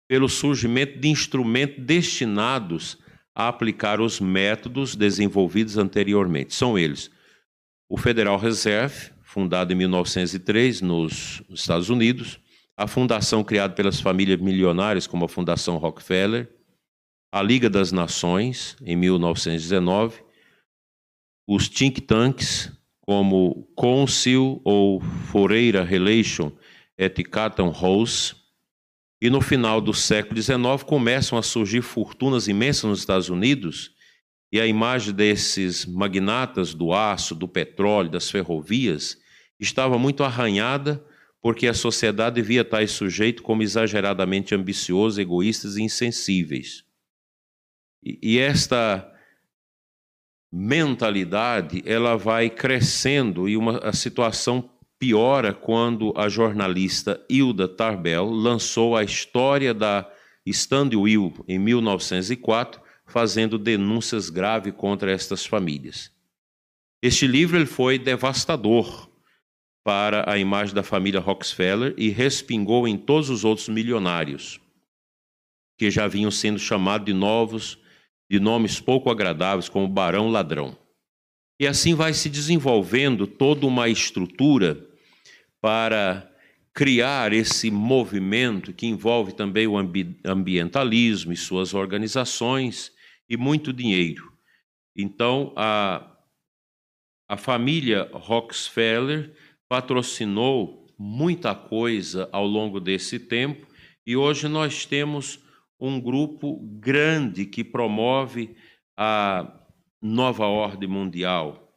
pelo 0.08 0.30
surgimento 0.30 0.98
de 0.98 1.08
instrumentos 1.08 1.84
destinados 1.84 2.96
a 3.40 3.48
aplicar 3.48 4.00
os 4.00 4.20
métodos 4.20 4.94
desenvolvidos 4.94 5.78
anteriormente. 5.78 6.54
São 6.54 6.78
eles 6.78 7.10
o 7.88 7.96
Federal 7.96 8.38
Reserve, 8.38 9.10
fundado 9.22 9.72
em 9.72 9.76
1903 9.76 10.80
nos 10.80 11.42
Estados 11.50 11.88
Unidos, 11.88 12.38
a 12.76 12.86
fundação 12.86 13.42
criada 13.42 13.74
pelas 13.74 14.00
famílias 14.00 14.40
milionárias, 14.40 15.06
como 15.06 15.24
a 15.24 15.28
Fundação 15.28 15.76
Rockefeller, 15.76 16.48
a 17.32 17.42
Liga 17.42 17.68
das 17.68 17.90
Nações, 17.90 18.76
em 18.84 18.94
1919, 18.94 20.22
os 21.48 21.68
think 21.68 22.00
tanks, 22.00 22.70
como 23.00 23.68
Council 23.76 24.60
ou 24.64 25.00
Foreira 25.00 25.82
Relation 25.82 26.52
et 26.96 27.24
Chatham 27.32 27.72
House, 27.72 28.36
e 29.20 29.28
no 29.28 29.40
final 29.40 29.80
do 29.80 29.92
século 29.92 30.40
XIX 30.40 30.82
começam 30.86 31.36
a 31.36 31.42
surgir 31.42 31.82
fortunas 31.82 32.48
imensas 32.48 32.84
nos 32.84 33.00
Estados 33.00 33.28
Unidos, 33.28 33.94
e 34.52 34.60
a 34.60 34.66
imagem 34.66 35.14
desses 35.14 35.86
magnatas 35.86 36.74
do 36.74 36.92
aço, 36.92 37.34
do 37.34 37.46
petróleo, 37.46 38.10
das 38.10 38.30
ferrovias, 38.30 39.16
estava 39.60 39.98
muito 39.98 40.24
arranhada 40.24 41.04
porque 41.40 41.66
a 41.66 41.74
sociedade 41.74 42.42
via 42.42 42.64
tais 42.64 42.90
sujeitos 42.90 43.42
como 43.42 43.62
exageradamente 43.62 44.54
ambiciosos, 44.54 45.18
egoístas 45.18 45.76
e 45.76 45.82
insensíveis. 45.82 46.84
E, 48.02 48.18
e 48.22 48.38
esta 48.38 49.10
mentalidade 50.52 51.82
ela 51.86 52.16
vai 52.16 52.50
crescendo 52.50 53.48
e 53.48 53.56
uma, 53.56 53.78
a 53.78 53.92
situação 53.92 54.68
piora 55.00 55.54
quando 55.54 56.12
a 56.14 56.28
jornalista 56.28 57.24
Hilda 57.28 57.66
Tarbell 57.66 58.28
lançou 58.28 58.94
a 58.94 59.02
história 59.02 59.72
da 59.72 60.06
Stand 60.44 60.90
Will 60.94 61.32
em 61.48 61.58
1904, 61.58 62.82
fazendo 63.06 63.58
denúncias 63.58 64.28
graves 64.28 64.74
contra 64.76 65.10
estas 65.10 65.46
famílias. 65.46 66.12
Este 67.02 67.26
livro 67.26 67.56
ele 67.56 67.66
foi 67.66 67.98
devastador 67.98 69.10
para 69.82 70.30
a 70.30 70.36
imagem 70.36 70.74
da 70.74 70.82
família 70.82 71.18
Rockefeller 71.18 71.94
e 71.96 72.10
respingou 72.10 72.86
em 72.86 72.98
todos 72.98 73.30
os 73.30 73.42
outros 73.42 73.70
milionários, 73.70 74.60
que 75.78 75.90
já 75.90 76.06
vinham 76.06 76.30
sendo 76.30 76.58
chamados 76.58 77.06
de 77.06 77.14
novos, 77.14 77.78
de 78.30 78.38
nomes 78.38 78.78
pouco 78.78 79.10
agradáveis, 79.10 79.66
como 79.66 79.88
Barão 79.88 80.28
Ladrão. 80.28 80.76
E 81.58 81.66
assim 81.66 81.94
vai 81.94 82.12
se 82.12 82.28
desenvolvendo 82.28 83.26
toda 83.26 83.66
uma 83.66 83.88
estrutura 83.88 84.89
para 85.60 86.30
criar 86.72 87.32
esse 87.32 87.70
movimento 87.70 88.72
que 88.72 88.86
envolve 88.86 89.32
também 89.32 89.66
o 89.66 89.76
ambientalismo 90.24 91.32
e 91.32 91.36
suas 91.36 91.74
organizações 91.74 92.92
e 93.28 93.36
muito 93.36 93.72
dinheiro. 93.72 94.32
Então, 94.96 95.52
a, 95.56 96.16
a 97.28 97.36
família 97.36 98.08
Rockefeller 98.12 99.34
patrocinou 99.68 100.86
muita 100.98 101.54
coisa 101.54 102.28
ao 102.32 102.46
longo 102.46 102.80
desse 102.80 103.18
tempo 103.18 103.66
e 104.06 104.16
hoje 104.16 104.48
nós 104.48 104.84
temos 104.84 105.38
um 105.78 106.00
grupo 106.00 106.58
grande 106.78 107.46
que 107.46 107.64
promove 107.64 108.54
a 108.96 109.60
nova 110.02 110.46
ordem 110.46 110.88
mundial, 110.88 111.69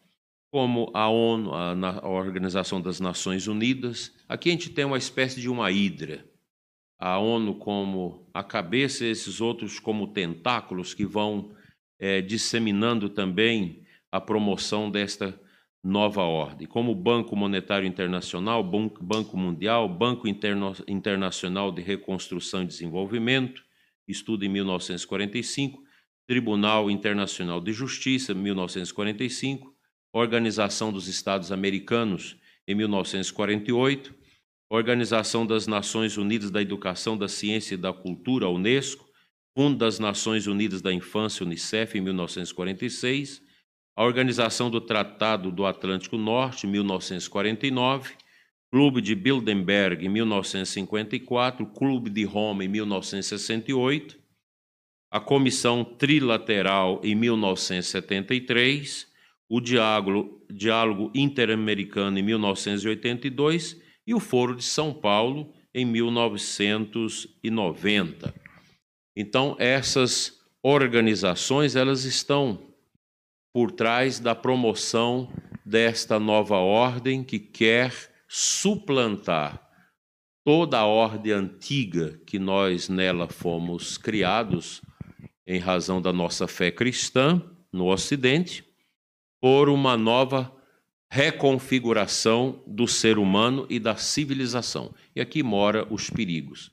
como 0.53 0.91
a 0.93 1.10
ONU, 1.10 1.51
a, 1.51 1.72
a 2.03 2.07
Organização 2.07 2.79
das 2.79 3.00
Nações 3.00 3.48
Unidas. 3.48 4.13
Aqui 4.29 4.50
a 4.50 4.51
gente 4.51 4.69
tem 4.69 4.86
uma 4.86 5.00
espécie 5.00 5.41
de 5.41 5.50
uma 5.50 5.72
hidra. 5.72 6.24
A 7.00 7.17
ONU 7.17 7.55
como 7.55 8.29
a 8.31 8.43
cabeça, 8.43 9.03
esses 9.03 9.41
outros 9.41 9.79
como 9.79 10.13
tentáculos 10.13 10.93
que 10.93 11.07
vão 11.07 11.55
é, 11.98 12.22
disseminando 12.22 13.10
também 13.10 13.81
a 14.12 14.22
promoção 14.22 14.91
desta 14.91 15.41
nova 15.83 16.22
ordem, 16.22 16.67
como 16.67 16.91
o 16.91 16.95
Banco 16.95 17.36
Monetário 17.36 17.88
Internacional, 17.88 18.63
Banco 18.63 19.36
Mundial, 19.36 19.89
Banco 19.89 20.27
Interno 20.27 20.72
Internacional 20.88 21.72
de 21.72 21.81
Reconstrução 21.81 22.62
e 22.62 22.67
Desenvolvimento, 22.67 23.63
estudo 24.07 24.45
em 24.45 24.50
1945, 24.50 25.81
Tribunal 26.27 26.91
Internacional 26.91 27.60
de 27.60 27.74
Justiça, 27.74 28.36
1945, 28.36 29.73
Organização 30.13 30.93
dos 30.93 31.08
Estados 31.08 31.51
Americanos, 31.51 32.38
em 32.67 32.75
1948, 32.75 34.13
Organização 34.70 35.46
das 35.46 35.67
Nações 35.67 36.17
Unidas 36.17 36.51
da 36.51 36.62
Educação, 36.62 37.17
da 37.17 37.27
Ciência 37.27 37.74
e 37.74 37.77
da 37.77 37.91
Cultura, 37.91 38.48
Unesco, 38.48 39.12
Fundo 39.55 39.77
das 39.77 40.00
Nações 40.00 40.48
Unidas 40.48 40.82
da 40.82 40.91
Infância, 40.91 41.46
Unicef, 41.46 41.98
em 41.98 42.01
1946, 42.01 43.41
a 43.96 44.03
Organização 44.03 44.72
do 44.72 44.82
Tratado 44.82 45.51
do 45.51 45.65
Atlântico 45.65 46.17
Norte, 46.17 46.65
1949, 46.65 48.15
Clube 48.72 49.01
de 49.01 49.13
Bilderberg, 49.13 50.03
em 50.03 50.10
1954, 50.10 51.67
Clube 51.67 52.10
de 52.10 52.24
Roma, 52.24 52.65
em 52.65 52.67
1968, 52.67 54.20
a 55.12 55.20
Comissão 55.20 55.84
Trilateral, 55.84 57.00
em 57.03 57.13
1973, 57.13 59.12
o 59.53 59.62
Diálogo, 59.62 60.41
Diálogo 60.51 61.10
Interamericano, 61.13 62.17
em 62.17 62.24
1982, 62.24 63.79
e 64.07 64.15
o 64.15 64.19
Foro 64.19 64.55
de 64.55 64.63
São 64.63 64.91
Paulo, 64.91 65.53
em 65.72 65.86
1990. 65.86 68.33
Então, 69.15 69.55
essas 69.60 70.41
organizações, 70.63 71.75
elas 71.75 72.03
estão 72.03 72.74
por 73.53 73.72
trás 73.72 74.19
da 74.19 74.33
promoção 74.33 75.31
desta 75.63 76.19
nova 76.19 76.57
ordem 76.57 77.24
que 77.24 77.38
quer 77.38 77.93
suplantar 78.27 79.69
toda 80.43 80.79
a 80.79 80.88
ordem 80.88 81.31
antiga 81.31 82.19
que 82.25 82.39
nós 82.39 82.89
nela 82.89 83.27
fomos 83.27 84.00
criados 84.00 84.81
em 85.45 85.60
razão 85.60 86.01
da 86.01 86.12
nossa 86.12 86.48
fé 86.48 86.72
cristã 86.72 87.39
no 87.72 87.91
Ocidente, 87.91 88.73
por 89.43 89.67
uma 89.67 89.97
nova 89.97 90.55
reconfiguração 91.12 92.63
do 92.65 92.88
ser 92.88 93.17
humano 93.17 93.67
e 93.69 93.77
da 93.77 93.97
civilização. 93.97 94.95
E 95.13 95.19
aqui 95.19 95.43
mora 95.43 95.85
os 95.93 96.09
perigos. 96.09 96.71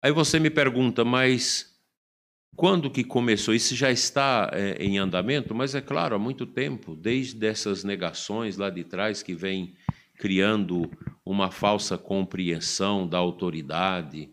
Aí 0.00 0.12
você 0.12 0.38
me 0.38 0.50
pergunta, 0.50 1.04
mas 1.04 1.76
quando 2.54 2.92
que 2.92 3.02
começou? 3.02 3.52
Isso 3.52 3.74
já 3.74 3.90
está 3.90 4.52
é, 4.52 4.76
em 4.80 4.98
andamento, 4.98 5.52
mas 5.52 5.74
é 5.74 5.80
claro, 5.80 6.14
há 6.14 6.18
muito 6.18 6.46
tempo, 6.46 6.94
desde 6.94 7.44
essas 7.44 7.82
negações 7.82 8.56
lá 8.56 8.70
de 8.70 8.84
trás 8.84 9.20
que 9.20 9.34
vem 9.34 9.74
criando 10.16 10.88
uma 11.26 11.50
falsa 11.50 11.98
compreensão 11.98 13.04
da 13.04 13.18
autoridade, 13.18 14.30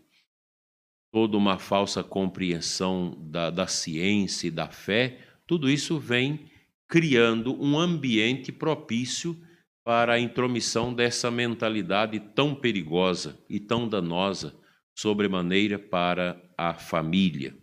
toda 1.10 1.36
uma 1.36 1.58
falsa 1.58 2.04
compreensão 2.04 3.18
da, 3.18 3.50
da 3.50 3.66
ciência 3.66 4.46
e 4.46 4.52
da 4.52 4.68
fé, 4.68 5.18
tudo 5.44 5.68
isso 5.68 5.98
vem 5.98 6.56
criando 6.88 7.54
um 7.62 7.78
ambiente 7.78 8.50
propício 8.50 9.40
para 9.84 10.14
a 10.14 10.18
intromissão 10.18 10.92
dessa 10.92 11.30
mentalidade 11.30 12.18
tão 12.18 12.54
perigosa 12.54 13.38
e 13.48 13.60
tão 13.60 13.88
danosa, 13.88 14.58
sobremaneira 14.98 15.78
para 15.78 16.42
a 16.56 16.74
família. 16.74 17.56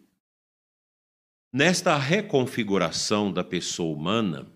Nesta 1.51 1.97
reconfiguração 1.97 3.31
da 3.31 3.43
pessoa 3.43 3.95
humana, 3.95 4.51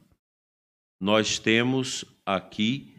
nós 1.02 1.40
temos 1.40 2.06
aqui 2.26 2.96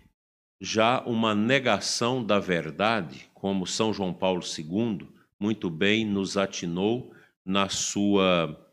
já 0.61 1.00
uma 1.05 1.35
negação 1.35 2.25
da 2.25 2.39
verdade, 2.39 3.31
como 3.33 3.67
São 3.67 3.93
João 3.93 4.12
Paulo 4.12 4.43
II 4.43 5.09
muito 5.41 5.71
bem 5.71 6.05
nos 6.05 6.37
atinou 6.37 7.15
na 7.45 7.71
sua 7.71 8.67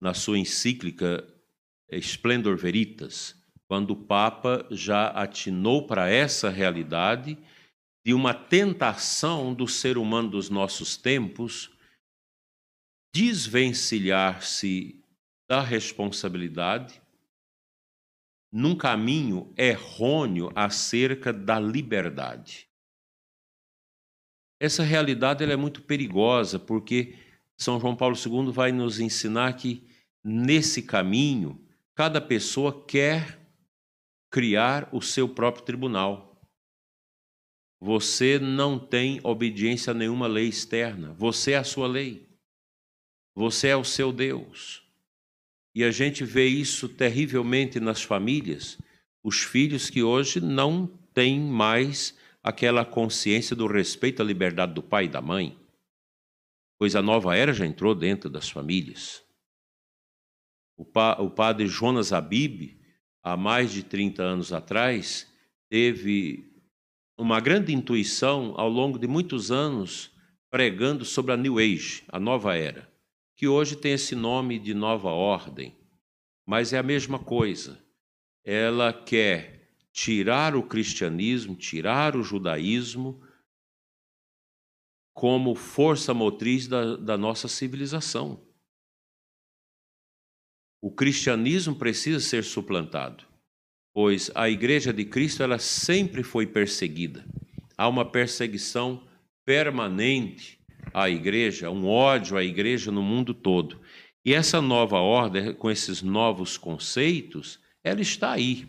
na 0.00 0.12
sua 0.12 0.38
encíclica 0.38 1.24
Splendor 1.98 2.56
Veritas, 2.56 3.36
quando 3.68 3.92
o 3.92 3.96
Papa 3.96 4.66
já 4.70 5.08
atinou 5.08 5.86
para 5.86 6.08
essa 6.08 6.50
realidade 6.50 7.38
de 8.04 8.12
uma 8.12 8.34
tentação 8.34 9.54
do 9.54 9.66
ser 9.66 9.96
humano 9.96 10.30
dos 10.30 10.50
nossos 10.50 10.96
tempos 10.96 11.70
desvencilhar-se 13.14 15.02
da 15.48 15.60
responsabilidade 15.60 17.00
num 18.52 18.76
caminho 18.76 19.52
errôneo 19.56 20.50
acerca 20.54 21.32
da 21.32 21.58
liberdade. 21.58 22.68
Essa 24.60 24.82
realidade 24.82 25.42
é 25.42 25.56
muito 25.56 25.82
perigosa, 25.82 26.58
porque 26.58 27.16
São 27.58 27.80
João 27.80 27.96
Paulo 27.96 28.16
II 28.16 28.52
vai 28.52 28.70
nos 28.70 29.00
ensinar 29.00 29.52
que 29.54 29.86
nesse 30.22 30.82
caminho 30.82 31.63
cada 31.94 32.20
pessoa 32.20 32.84
quer 32.84 33.40
criar 34.30 34.88
o 34.92 35.00
seu 35.00 35.28
próprio 35.28 35.64
tribunal. 35.64 36.42
Você 37.80 38.38
não 38.38 38.78
tem 38.78 39.20
obediência 39.22 39.92
a 39.92 39.94
nenhuma 39.94 40.26
lei 40.26 40.48
externa, 40.48 41.12
você 41.12 41.52
é 41.52 41.58
a 41.58 41.64
sua 41.64 41.86
lei. 41.86 42.26
Você 43.36 43.68
é 43.68 43.76
o 43.76 43.84
seu 43.84 44.12
Deus. 44.12 44.82
E 45.74 45.82
a 45.82 45.90
gente 45.90 46.24
vê 46.24 46.46
isso 46.46 46.88
terrivelmente 46.88 47.80
nas 47.80 48.02
famílias, 48.02 48.78
os 49.22 49.42
filhos 49.42 49.90
que 49.90 50.02
hoje 50.02 50.40
não 50.40 50.86
têm 51.12 51.40
mais 51.40 52.16
aquela 52.42 52.84
consciência 52.84 53.56
do 53.56 53.66
respeito 53.66 54.22
à 54.22 54.24
liberdade 54.24 54.74
do 54.74 54.82
pai 54.82 55.06
e 55.06 55.08
da 55.08 55.20
mãe. 55.20 55.58
Pois 56.78 56.94
a 56.94 57.02
nova 57.02 57.36
era 57.36 57.52
já 57.52 57.66
entrou 57.66 57.94
dentro 57.94 58.30
das 58.30 58.48
famílias. 58.48 59.23
O, 60.76 60.84
pa, 60.84 61.20
o 61.20 61.30
padre 61.30 61.66
Jonas 61.66 62.12
Abib, 62.12 62.76
há 63.22 63.36
mais 63.36 63.72
de 63.72 63.82
30 63.82 64.22
anos 64.22 64.52
atrás, 64.52 65.30
teve 65.68 66.52
uma 67.18 67.40
grande 67.40 67.72
intuição 67.72 68.54
ao 68.56 68.68
longo 68.68 68.98
de 68.98 69.06
muitos 69.06 69.50
anos 69.50 70.10
pregando 70.50 71.04
sobre 71.04 71.32
a 71.32 71.36
New 71.36 71.58
Age, 71.58 72.04
a 72.08 72.18
nova 72.18 72.56
era 72.56 72.92
que 73.36 73.48
hoje 73.48 73.76
tem 73.76 73.92
esse 73.92 74.14
nome 74.14 74.58
de 74.58 74.74
nova 74.74 75.10
ordem, 75.10 75.76
mas 76.46 76.72
é 76.72 76.78
a 76.78 76.82
mesma 76.82 77.18
coisa. 77.18 77.82
Ela 78.44 78.92
quer 78.92 79.76
tirar 79.92 80.54
o 80.54 80.62
cristianismo, 80.62 81.56
tirar 81.56 82.16
o 82.16 82.22
judaísmo 82.22 83.22
como 85.12 85.54
força 85.54 86.12
motriz 86.12 86.66
da, 86.66 86.96
da 86.96 87.16
nossa 87.16 87.48
civilização. 87.48 88.44
O 90.84 90.90
cristianismo 90.90 91.74
precisa 91.74 92.20
ser 92.20 92.44
suplantado, 92.44 93.24
pois 93.94 94.30
a 94.34 94.50
igreja 94.50 94.92
de 94.92 95.02
Cristo 95.02 95.42
ela 95.42 95.58
sempre 95.58 96.22
foi 96.22 96.46
perseguida. 96.46 97.24
Há 97.74 97.88
uma 97.88 98.04
perseguição 98.04 99.02
permanente 99.46 100.60
à 100.92 101.08
igreja, 101.08 101.70
um 101.70 101.88
ódio 101.88 102.36
à 102.36 102.44
igreja 102.44 102.92
no 102.92 103.02
mundo 103.02 103.32
todo. 103.32 103.80
E 104.26 104.34
essa 104.34 104.60
nova 104.60 104.98
ordem, 104.98 105.54
com 105.54 105.70
esses 105.70 106.02
novos 106.02 106.58
conceitos, 106.58 107.58
ela 107.82 108.02
está 108.02 108.32
aí. 108.32 108.68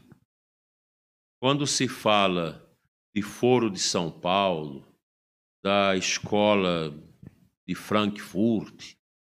Quando 1.41 1.67
se 1.67 1.85
fala 1.85 2.65
de 3.13 3.21
Foro 3.21 3.69
de 3.69 3.79
São 3.79 4.09
Paulo, 4.09 4.87
da 5.61 5.97
escola 5.97 6.97
de 7.67 7.75
Frankfurt, 7.75 8.93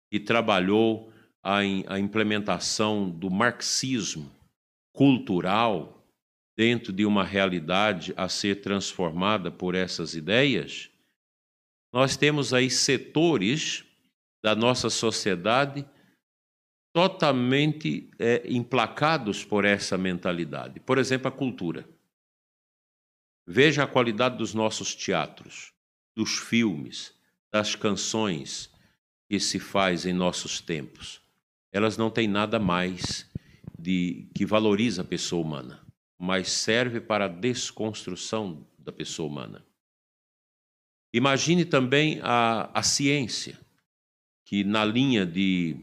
que 0.10 0.18
trabalhou 0.18 1.09
a, 1.50 1.58
a 1.96 2.00
implementação 2.00 3.10
do 3.10 3.30
marxismo 3.32 4.32
cultural 4.94 6.06
dentro 6.56 6.94
de 6.94 7.06
uma 7.06 7.24
realidade 7.24 8.14
a 8.16 8.30
ser 8.30 8.62
transformada 8.62 9.50
por 9.50 9.74
essas 9.74 10.14
ideias, 10.14 10.92
nós 11.92 12.16
temos 12.16 12.54
aí 12.54 12.70
setores 12.70 13.84
da 14.44 14.56
nossa 14.56 14.92
sociedade 14.92 15.88
totalmente 16.94 18.12
é, 18.20 18.44
emplacados 18.46 19.44
por 19.44 19.66
essa 19.66 19.98
mentalidade. 19.98 20.80
Por 20.80 21.00
exemplo, 21.00 21.30
a 21.30 21.32
cultura. 21.32 21.88
Veja 23.48 23.84
a 23.84 23.88
qualidade 23.88 24.38
dos 24.38 24.54
nossos 24.54 24.94
teatros, 24.94 25.74
dos 26.16 26.38
filmes, 26.38 27.14
das 27.52 27.76
canções 27.76 28.70
que 29.28 29.40
se 29.40 29.60
faz 29.60 30.06
em 30.06 30.14
nossos 30.14 30.62
tempos. 30.62 31.19
Elas 31.72 31.98
não 31.98 32.10
têm 32.10 32.28
nada 32.28 32.60
mais 32.60 33.30
de 33.78 34.28
que 34.36 34.46
valoriza 34.46 35.02
a 35.02 35.06
pessoa 35.06 35.42
humana, 35.42 35.86
mas 36.18 36.50
serve 36.50 37.00
para 37.00 37.26
a 37.26 37.30
desconstrução 37.30 38.68
da 38.78 38.92
pessoa 38.92 39.30
humana. 39.30 39.66
Imagine 41.14 41.66
também 41.66 42.20
a, 42.22 42.70
a 42.78 42.84
ciência, 42.84 43.60
que 44.46 44.64
na 44.64 44.84
linha 44.84 45.26
de, 45.26 45.78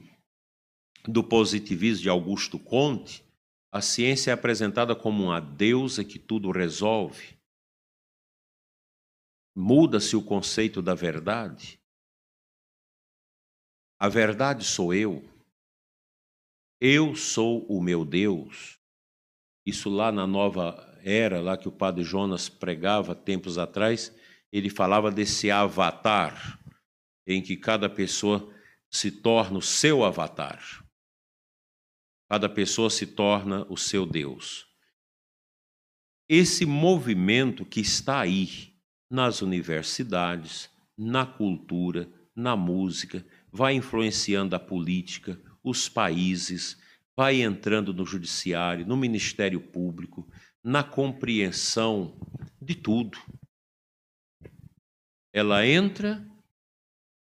do 1.04 1.22
positivismo 1.22 2.02
de 2.02 2.08
Augusto 2.08 2.58
Conte, 2.58 3.24
a 3.72 3.80
ciência 3.80 4.30
é 4.30 4.34
apresentada 4.34 4.94
como 4.94 5.24
uma 5.24 5.40
deusa 5.40 6.04
que 6.04 6.18
tudo 6.18 6.50
resolve. 6.50 7.36
Muda-se 9.54 10.16
o 10.16 10.22
conceito 10.22 10.80
da 10.80 10.94
verdade. 10.94 11.80
A 13.98 14.08
verdade 14.08 14.64
sou 14.64 14.94
eu. 14.94 15.24
Eu 16.80 17.14
sou 17.14 17.66
o 17.66 17.80
meu 17.80 18.04
Deus. 18.04 18.78
Isso 19.64 19.88
lá 19.88 20.12
na 20.12 20.26
nova 20.26 20.98
era, 21.02 21.40
lá 21.40 21.56
que 21.56 21.68
o 21.68 21.72
padre 21.72 22.04
Jonas 22.04 22.48
pregava 22.48 23.14
tempos 23.14 23.56
atrás, 23.56 24.14
ele 24.52 24.68
falava 24.68 25.10
desse 25.10 25.50
avatar, 25.50 26.60
em 27.26 27.42
que 27.42 27.56
cada 27.56 27.88
pessoa 27.88 28.52
se 28.90 29.10
torna 29.10 29.58
o 29.58 29.62
seu 29.62 30.04
avatar. 30.04 30.62
Cada 32.28 32.48
pessoa 32.48 32.90
se 32.90 33.06
torna 33.06 33.64
o 33.70 33.76
seu 33.76 34.04
Deus. 34.04 34.66
Esse 36.28 36.66
movimento 36.66 37.64
que 37.64 37.80
está 37.80 38.20
aí 38.20 38.74
nas 39.08 39.42
universidades, 39.42 40.68
na 40.98 41.24
cultura, 41.24 42.10
na 42.34 42.56
música, 42.56 43.24
vai 43.50 43.74
influenciando 43.74 44.54
a 44.54 44.58
política, 44.58 45.40
os 45.66 45.88
países, 45.88 46.80
vai 47.16 47.42
entrando 47.42 47.92
no 47.92 48.06
judiciário, 48.06 48.86
no 48.86 48.96
Ministério 48.96 49.60
Público, 49.60 50.30
na 50.62 50.84
compreensão 50.84 52.16
de 52.62 52.76
tudo. 52.76 53.18
Ela 55.34 55.66
entra 55.66 56.24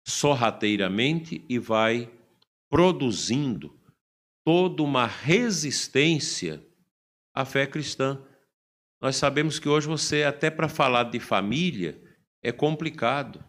sorrateiramente 0.05 1.45
e 1.47 1.57
vai 1.57 2.11
produzindo 2.69 3.79
toda 4.45 4.83
uma 4.83 5.07
resistência 5.07 6.61
à 7.33 7.45
fé 7.45 7.65
cristã. 7.65 8.21
Nós 9.01 9.15
sabemos 9.15 9.57
que 9.57 9.69
hoje 9.69 9.87
você, 9.87 10.23
até 10.23 10.51
para 10.51 10.67
falar 10.67 11.05
de 11.05 11.19
família, 11.19 12.01
é 12.41 12.51
complicado, 12.51 13.43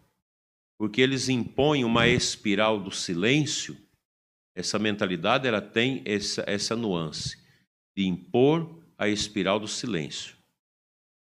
porque 0.78 1.00
eles 1.00 1.28
impõem 1.28 1.84
uma 1.84 2.06
espiral 2.06 2.80
do 2.80 2.92
silêncio. 2.92 3.76
Essa 4.54 4.78
mentalidade 4.78 5.48
ela 5.48 5.60
tem 5.60 6.02
essa, 6.04 6.44
essa 6.46 6.76
nuance 6.76 7.36
de 7.96 8.06
impor 8.06 8.82
a 8.96 9.08
espiral 9.08 9.58
do 9.58 9.68
silêncio. 9.68 10.36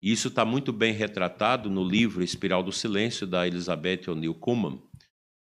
E 0.01 0.11
isso 0.11 0.27
está 0.27 0.45
muito 0.45 0.71
bem 0.71 0.93
retratado 0.93 1.69
no 1.69 1.83
livro 1.83 2.23
Espiral 2.23 2.61
do 2.61 2.71
Silêncio, 2.71 3.25
da 3.25 3.47
Elizabeth 3.47 4.07
O'Neill 4.07 4.35
Kuhlmann, 4.35 4.79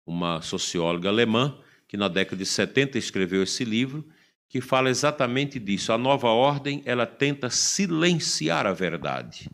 uma 0.05 0.41
socióloga 0.41 1.07
alemã 1.07 1.57
que 1.87 1.95
na 1.95 2.07
década 2.07 2.37
de 2.37 2.45
70 2.45 2.97
escreveu 2.97 3.41
esse 3.41 3.65
livro, 3.65 4.07
que 4.47 4.61
fala 4.61 4.89
exatamente 4.89 5.59
disso. 5.59 5.91
A 5.91 5.97
nova 5.97 6.27
ordem, 6.27 6.83
ela 6.85 7.05
tenta 7.05 7.49
silenciar 7.49 8.67
a 8.67 8.73
verdade. 8.73 9.49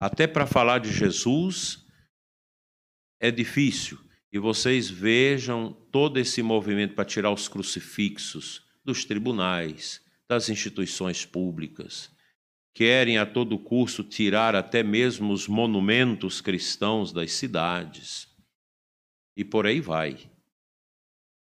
Até 0.00 0.26
para 0.26 0.46
falar 0.46 0.78
de 0.78 0.92
Jesus 0.92 1.86
é 3.20 3.30
difícil. 3.30 3.98
E 4.32 4.38
vocês 4.38 4.88
vejam 4.88 5.76
todo 5.90 6.18
esse 6.18 6.42
movimento 6.42 6.94
para 6.94 7.04
tirar 7.04 7.30
os 7.30 7.48
crucifixos 7.48 8.64
dos 8.82 9.04
tribunais, 9.04 10.00
das 10.26 10.48
instituições 10.48 11.26
públicas. 11.26 12.10
Querem 12.74 13.18
a 13.18 13.26
todo 13.26 13.58
custo 13.58 14.02
tirar 14.02 14.56
até 14.56 14.82
mesmo 14.82 15.32
os 15.34 15.46
monumentos 15.46 16.40
cristãos 16.40 17.12
das 17.12 17.32
cidades. 17.32 18.26
E 19.36 19.44
por 19.44 19.66
aí 19.66 19.80
vai. 19.80 20.18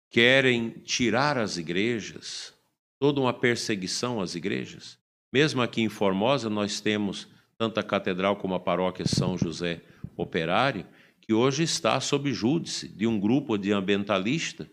Querem 0.09 0.71
tirar 0.71 1.37
as 1.37 1.57
igrejas, 1.57 2.55
toda 3.01 3.21
uma 3.21 3.35
perseguição 3.35 4.21
às 4.21 4.37
igrejas. 4.37 4.97
Mesmo 5.33 5.61
aqui 5.61 5.83
em 5.83 5.89
Formosa, 5.89 6.49
nós 6.49 6.81
temos 6.81 7.27
tanto 7.59 7.81
a 7.81 7.83
catedral 7.83 8.37
como 8.37 8.55
a 8.55 8.61
paróquia 8.61 9.07
São 9.07 9.37
José 9.37 9.83
Operário, 10.17 10.87
que 11.27 11.35
hoje 11.35 11.65
está 11.65 12.01
sob 12.01 12.33
júdice 12.33 12.89
de 12.89 13.07
um 13.07 13.19
grupo 13.19 13.59
de 13.59 13.73
ambientalista 13.73 14.71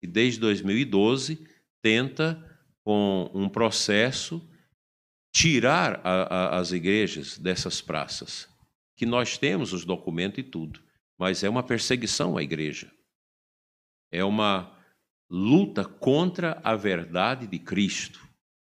que 0.00 0.06
desde 0.06 0.38
2012 0.40 1.48
tenta 1.82 2.38
com 2.84 3.30
um 3.32 3.48
processo, 3.48 4.46
tirar 5.34 6.00
a, 6.04 6.22
a, 6.22 6.58
as 6.58 6.72
igrejas 6.72 7.38
dessas 7.38 7.80
praças. 7.80 8.48
Que 8.96 9.06
nós 9.06 9.38
temos 9.38 9.72
os 9.72 9.84
documentos 9.84 10.38
e 10.38 10.42
tudo, 10.42 10.80
mas 11.18 11.42
é 11.42 11.48
uma 11.48 11.62
perseguição 11.62 12.36
à 12.36 12.42
igreja. 12.42 12.92
É 14.12 14.22
uma 14.22 14.78
luta 15.30 15.84
contra 15.84 16.60
a 16.62 16.76
verdade 16.76 17.46
de 17.46 17.58
Cristo, 17.58 18.20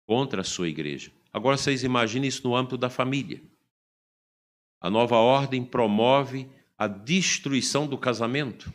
contra 0.08 0.42
a 0.42 0.46
sua 0.46 0.70
igreja. 0.70 1.12
Agora 1.34 1.58
vocês 1.58 1.84
imaginem 1.84 2.28
isso 2.28 2.48
no 2.48 2.56
âmbito 2.56 2.78
da 2.78 2.92
família. 2.92 3.42
A 4.80 4.90
nova 4.90 5.18
ordem 5.18 5.66
promove 5.66 6.48
a 6.84 6.88
destruição 6.88 7.88
do 7.88 7.98
casamento. 7.98 8.74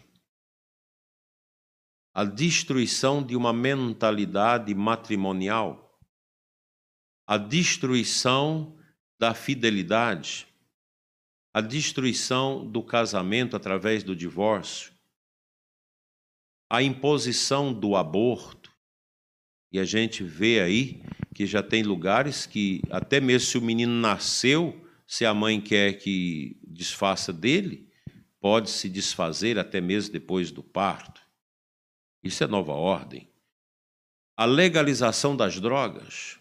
A 2.14 2.24
destruição 2.24 3.22
de 3.22 3.36
uma 3.36 3.52
mentalidade 3.52 4.74
matrimonial, 4.74 6.00
a 7.26 7.36
destruição 7.36 8.74
da 9.20 9.34
fidelidade, 9.34 10.48
a 11.52 11.60
destruição 11.60 12.66
do 12.66 12.82
casamento 12.82 13.54
através 13.54 14.02
do 14.02 14.16
divórcio, 14.16 14.90
a 16.70 16.82
imposição 16.82 17.74
do 17.74 17.94
aborto. 17.94 18.72
E 19.70 19.78
a 19.78 19.84
gente 19.84 20.24
vê 20.24 20.60
aí 20.60 21.02
que 21.34 21.44
já 21.44 21.62
tem 21.62 21.82
lugares 21.82 22.46
que, 22.46 22.80
até 22.90 23.20
mesmo 23.20 23.50
se 23.50 23.58
o 23.58 23.62
menino 23.62 23.92
nasceu, 23.92 24.82
se 25.06 25.26
a 25.26 25.34
mãe 25.34 25.60
quer 25.60 25.98
que 25.98 26.58
desfaça 26.66 27.34
dele, 27.34 27.87
pode 28.40 28.70
se 28.70 28.88
desfazer 28.88 29.58
até 29.58 29.80
mesmo 29.80 30.12
depois 30.12 30.50
do 30.50 30.62
parto. 30.62 31.20
Isso 32.22 32.42
é 32.42 32.46
nova 32.46 32.72
ordem. 32.72 33.28
A 34.36 34.44
legalização 34.44 35.36
das 35.36 35.58
drogas, 35.60 36.38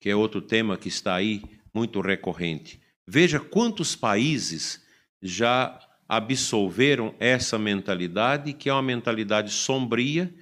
que 0.00 0.08
é 0.08 0.14
outro 0.14 0.40
tema 0.40 0.76
que 0.76 0.88
está 0.88 1.14
aí 1.14 1.42
muito 1.72 2.00
recorrente. 2.00 2.80
Veja 3.06 3.40
quantos 3.40 3.96
países 3.96 4.84
já 5.20 5.80
absolveram 6.08 7.14
essa 7.18 7.58
mentalidade, 7.58 8.52
que 8.52 8.68
é 8.68 8.72
uma 8.72 8.82
mentalidade 8.82 9.50
sombria 9.50 10.32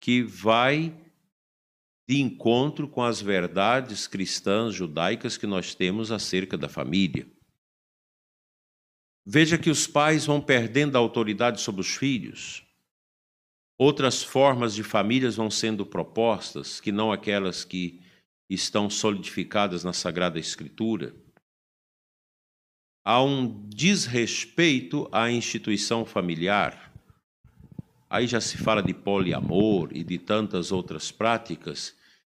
que 0.00 0.22
vai 0.22 0.94
de 2.08 2.22
encontro 2.22 2.88
com 2.88 3.02
as 3.02 3.20
verdades 3.20 4.06
cristãs 4.06 4.74
judaicas 4.74 5.36
que 5.36 5.46
nós 5.46 5.74
temos 5.74 6.10
acerca 6.10 6.56
da 6.56 6.68
família. 6.68 7.26
Veja 9.30 9.58
que 9.58 9.68
os 9.68 9.86
pais 9.86 10.24
vão 10.24 10.40
perdendo 10.40 10.96
a 10.96 10.98
autoridade 10.98 11.60
sobre 11.60 11.82
os 11.82 11.94
filhos. 11.94 12.64
Outras 13.76 14.22
formas 14.22 14.74
de 14.74 14.82
famílias 14.82 15.36
vão 15.36 15.50
sendo 15.50 15.84
propostas, 15.84 16.80
que 16.80 16.90
não 16.90 17.12
aquelas 17.12 17.62
que 17.62 18.00
estão 18.48 18.88
solidificadas 18.88 19.84
na 19.84 19.92
Sagrada 19.92 20.38
Escritura. 20.38 21.14
Há 23.04 23.22
um 23.22 23.68
desrespeito 23.68 25.06
à 25.12 25.30
instituição 25.30 26.06
familiar. 26.06 26.90
Aí 28.08 28.26
já 28.26 28.40
se 28.40 28.56
fala 28.56 28.82
de 28.82 28.94
poliamor 28.94 29.90
e 29.92 30.02
de 30.02 30.16
tantas 30.16 30.72
outras 30.72 31.12
práticas, 31.12 31.94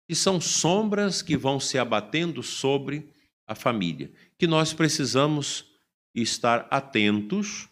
que 0.10 0.14
são 0.14 0.42
sombras 0.42 1.22
que 1.22 1.38
vão 1.38 1.58
se 1.58 1.78
abatendo 1.78 2.44
sobre 2.44 3.10
a 3.48 3.56
família, 3.56 4.12
que 4.38 4.46
nós 4.46 4.74
precisamos 4.74 5.71
estar 6.14 6.68
atentos 6.70 7.70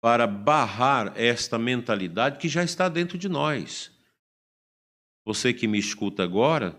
para 0.00 0.26
barrar 0.26 1.12
esta 1.16 1.58
mentalidade 1.58 2.38
que 2.38 2.48
já 2.48 2.62
está 2.62 2.88
dentro 2.88 3.18
de 3.18 3.28
nós. 3.28 3.90
Você 5.24 5.52
que 5.52 5.66
me 5.66 5.78
escuta 5.78 6.22
agora, 6.22 6.78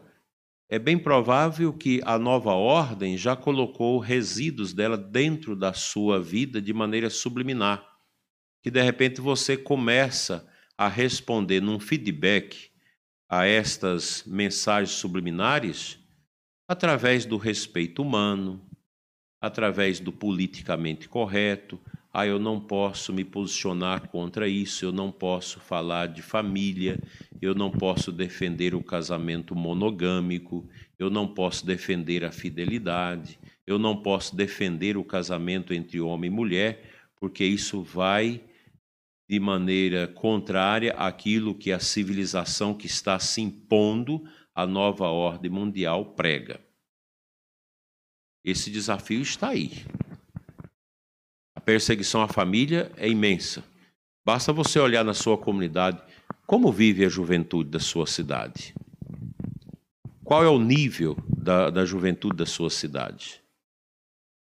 é 0.69 0.77
bem 0.77 0.97
provável 0.97 1.73
que 1.73 2.01
a 2.05 2.17
nova 2.17 2.53
ordem 2.53 3.17
já 3.17 3.35
colocou 3.35 3.99
resíduos 3.99 4.73
dela 4.73 4.97
dentro 4.97 5.55
da 5.55 5.73
sua 5.73 6.21
vida 6.21 6.61
de 6.61 6.73
maneira 6.73 7.09
subliminar. 7.09 7.85
Que 8.61 8.69
de 8.69 8.81
repente 8.81 9.19
você 9.19 9.57
começa 9.57 10.47
a 10.77 10.87
responder 10.87 11.61
num 11.61 11.79
feedback 11.79 12.71
a 13.27 13.45
estas 13.45 14.23
mensagens 14.25 14.91
subliminares 14.95 15.99
através 16.67 17.25
do 17.25 17.37
respeito 17.37 18.01
humano, 18.01 18.68
através 19.39 19.99
do 19.99 20.12
politicamente 20.12 21.08
correto, 21.08 21.80
ah, 22.12 22.25
eu 22.25 22.39
não 22.39 22.60
posso 22.60 23.13
me 23.13 23.23
posicionar 23.23 24.08
contra 24.10 24.47
isso, 24.47 24.84
eu 24.84 24.91
não 24.91 25.12
posso 25.12 25.60
falar 25.60 26.08
de 26.08 26.21
família, 26.21 26.99
eu 27.39 27.54
não 27.54 27.69
posso 27.69 28.12
defender 28.12 28.73
o 28.73 28.84
casamento 28.84 29.56
monogâmico, 29.56 30.67
eu 30.97 31.10
não 31.10 31.28
posso 31.28 31.65
defender 31.65 32.25
a 32.25 32.32
fidelidade, 32.32 33.39
eu 33.65 33.78
não 33.78 34.02
posso 34.02 34.36
defender 34.36 34.97
o 34.97 35.04
casamento 35.04 35.73
entre 35.73 36.02
homem 36.02 36.32
e 36.32 36.34
mulher, 36.34 36.84
porque 37.15 37.45
isso 37.45 37.84
vai 37.84 38.41
de 39.30 39.39
maneira 39.39 40.08
contrária 40.08 40.93
àquilo 40.93 41.54
que 41.54 41.71
a 41.71 41.80
civilização 41.80 42.73
que 42.73 42.88
está 42.88 43.19
se 43.19 43.41
impondo 43.41 44.23
à 44.56 44.65
nova 44.65 45.06
ordem 45.06 45.52
mundial 45.52 46.04
prega. 46.04 46.60
Esse 48.49 48.69
desafio 48.69 49.21
está 49.21 49.49
aí 49.49 49.85
perseguição 51.69 52.23
à 52.23 52.27
família 52.27 52.91
é 52.97 53.07
imensa. 53.07 53.63
Basta 54.25 54.51
você 54.51 54.79
olhar 54.79 55.05
na 55.05 55.13
sua 55.13 55.38
comunidade 55.38 56.01
Como 56.47 56.71
vive 56.71 57.05
a 57.05 57.09
juventude 57.09 57.69
da 57.69 57.79
sua 57.79 58.07
cidade? 58.07 58.73
Qual 60.23 60.43
é 60.43 60.49
o 60.49 60.57
nível 60.57 61.15
da, 61.27 61.69
da 61.69 61.85
juventude 61.85 62.38
da 62.38 62.45
sua 62.47 62.71
cidade? 62.71 63.39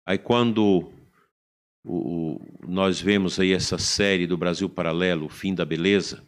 Aí 0.06 0.20
quando 0.20 0.94
o, 1.84 2.40
nós 2.68 3.02
vemos 3.02 3.40
aí 3.40 3.54
essa 3.54 3.80
série 3.80 4.28
do 4.28 4.38
Brasil 4.38 4.70
Paralelo, 4.70 5.26
o 5.26 5.30
Fim 5.30 5.56
da 5.56 5.66
Beleza, 5.66 6.24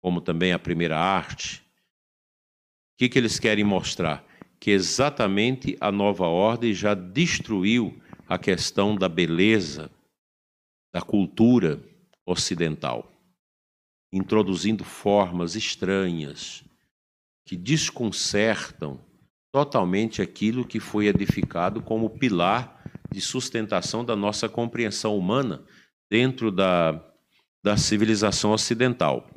como 0.00 0.20
também 0.20 0.52
a 0.52 0.58
primeira 0.58 0.98
arte, 0.98 1.58
o 1.60 2.98
que, 2.98 3.08
que 3.08 3.20
eles 3.20 3.38
querem 3.38 3.62
mostrar? 3.62 4.24
Que 4.62 4.70
exatamente 4.70 5.76
a 5.80 5.90
nova 5.90 6.28
ordem 6.28 6.72
já 6.72 6.94
destruiu 6.94 8.00
a 8.28 8.38
questão 8.38 8.94
da 8.94 9.08
beleza, 9.08 9.90
da 10.94 11.02
cultura 11.02 11.82
ocidental, 12.24 13.10
introduzindo 14.12 14.84
formas 14.84 15.56
estranhas 15.56 16.62
que 17.44 17.56
desconcertam 17.56 19.00
totalmente 19.50 20.22
aquilo 20.22 20.64
que 20.64 20.78
foi 20.78 21.08
edificado 21.08 21.82
como 21.82 22.08
pilar 22.08 22.84
de 23.10 23.20
sustentação 23.20 24.04
da 24.04 24.14
nossa 24.14 24.48
compreensão 24.48 25.18
humana 25.18 25.60
dentro 26.08 26.52
da, 26.52 27.04
da 27.64 27.76
civilização 27.76 28.52
ocidental. 28.52 29.28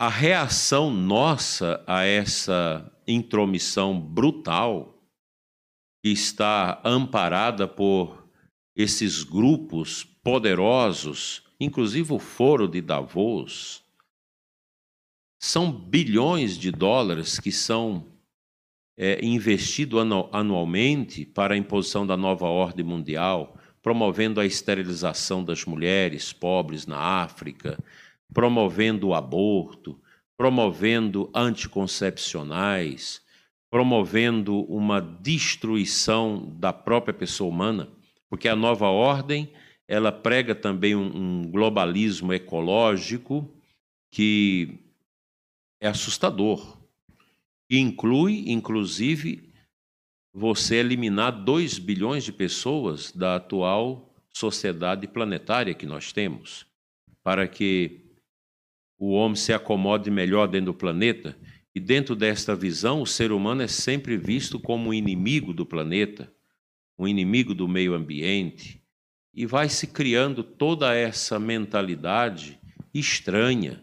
A 0.00 0.08
reação 0.08 0.90
nossa 0.90 1.84
a 1.86 2.04
essa 2.04 2.90
intromissão 3.06 4.00
brutal, 4.00 4.98
que 6.02 6.10
está 6.10 6.80
amparada 6.82 7.68
por 7.68 8.26
esses 8.74 9.22
grupos 9.22 10.02
poderosos, 10.02 11.42
inclusive 11.60 12.14
o 12.14 12.18
Foro 12.18 12.66
de 12.66 12.80
Davos, 12.80 13.84
são 15.38 15.70
bilhões 15.70 16.56
de 16.56 16.70
dólares 16.72 17.38
que 17.38 17.52
são 17.52 18.06
é, 18.98 19.22
investido 19.22 19.98
anualmente 20.32 21.26
para 21.26 21.52
a 21.52 21.58
imposição 21.58 22.06
da 22.06 22.16
nova 22.16 22.46
ordem 22.46 22.86
mundial, 22.86 23.54
promovendo 23.82 24.40
a 24.40 24.46
esterilização 24.46 25.44
das 25.44 25.66
mulheres 25.66 26.32
pobres 26.32 26.86
na 26.86 26.96
África, 26.96 27.78
promovendo 28.32 29.08
o 29.08 29.14
aborto, 29.14 30.00
promovendo 30.36 31.30
anticoncepcionais, 31.34 33.22
promovendo 33.70 34.62
uma 34.64 35.00
destruição 35.00 36.52
da 36.58 36.72
própria 36.72 37.14
pessoa 37.14 37.50
humana, 37.50 37.88
porque 38.28 38.48
a 38.48 38.56
nova 38.56 38.88
ordem 38.88 39.52
ela 39.86 40.12
prega 40.12 40.54
também 40.54 40.94
um, 40.94 41.42
um 41.42 41.50
globalismo 41.50 42.32
ecológico 42.32 43.48
que 44.10 44.78
é 45.80 45.88
assustador 45.88 46.80
inclui, 47.70 48.44
inclusive, 48.48 49.48
você 50.32 50.76
eliminar 50.76 51.30
2 51.30 51.78
bilhões 51.78 52.24
de 52.24 52.32
pessoas 52.32 53.12
da 53.12 53.36
atual 53.36 54.12
sociedade 54.32 55.06
planetária 55.06 55.74
que 55.74 55.86
nós 55.86 56.12
temos, 56.12 56.66
para 57.22 57.46
que 57.46 57.99
o 59.00 59.12
homem 59.12 59.34
se 59.34 59.50
acomode 59.50 60.10
melhor 60.10 60.46
dentro 60.46 60.66
do 60.66 60.74
planeta. 60.74 61.34
E 61.74 61.80
dentro 61.80 62.14
desta 62.14 62.54
visão, 62.54 63.00
o 63.00 63.06
ser 63.06 63.32
humano 63.32 63.62
é 63.62 63.66
sempre 63.66 64.18
visto 64.18 64.60
como 64.60 64.90
um 64.90 64.94
inimigo 64.94 65.54
do 65.54 65.64
planeta, 65.64 66.30
um 66.98 67.08
inimigo 67.08 67.54
do 67.54 67.66
meio 67.66 67.94
ambiente, 67.94 68.82
e 69.32 69.46
vai 69.46 69.70
se 69.70 69.86
criando 69.86 70.42
toda 70.42 70.94
essa 70.94 71.38
mentalidade 71.38 72.60
estranha 72.92 73.82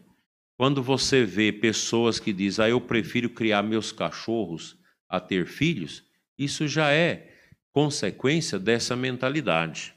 quando 0.56 0.84
você 0.84 1.24
vê 1.24 1.52
pessoas 1.52 2.20
que 2.20 2.34
dizem, 2.34 2.66
ah, 2.66 2.70
eu 2.70 2.82
prefiro 2.82 3.30
criar 3.30 3.62
meus 3.62 3.92
cachorros 3.92 4.76
a 5.08 5.20
ter 5.20 5.46
filhos, 5.46 6.04
isso 6.38 6.68
já 6.68 6.92
é 6.92 7.32
consequência 7.72 8.58
dessa 8.58 8.96
mentalidade, 8.96 9.94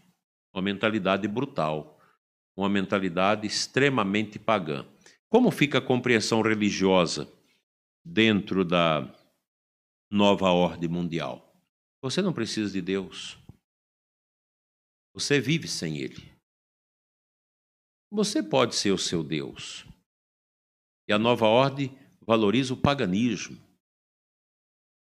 uma 0.52 0.62
mentalidade 0.62 1.26
brutal, 1.26 1.98
uma 2.54 2.68
mentalidade 2.68 3.46
extremamente 3.46 4.38
pagã. 4.38 4.84
Como 5.30 5.52
fica 5.52 5.78
a 5.78 5.80
compreensão 5.80 6.42
religiosa 6.42 7.32
dentro 8.04 8.64
da 8.64 9.14
nova 10.10 10.50
ordem 10.50 10.88
mundial? 10.88 11.54
Você 12.02 12.20
não 12.20 12.32
precisa 12.32 12.72
de 12.72 12.82
Deus. 12.82 13.38
Você 15.14 15.40
vive 15.40 15.68
sem 15.68 15.98
Ele. 15.98 16.28
Você 18.10 18.42
pode 18.42 18.74
ser 18.74 18.90
o 18.90 18.98
seu 18.98 19.22
Deus. 19.22 19.86
E 21.08 21.12
a 21.12 21.18
nova 21.18 21.46
ordem 21.46 21.96
valoriza 22.26 22.74
o 22.74 22.76
paganismo, 22.76 23.56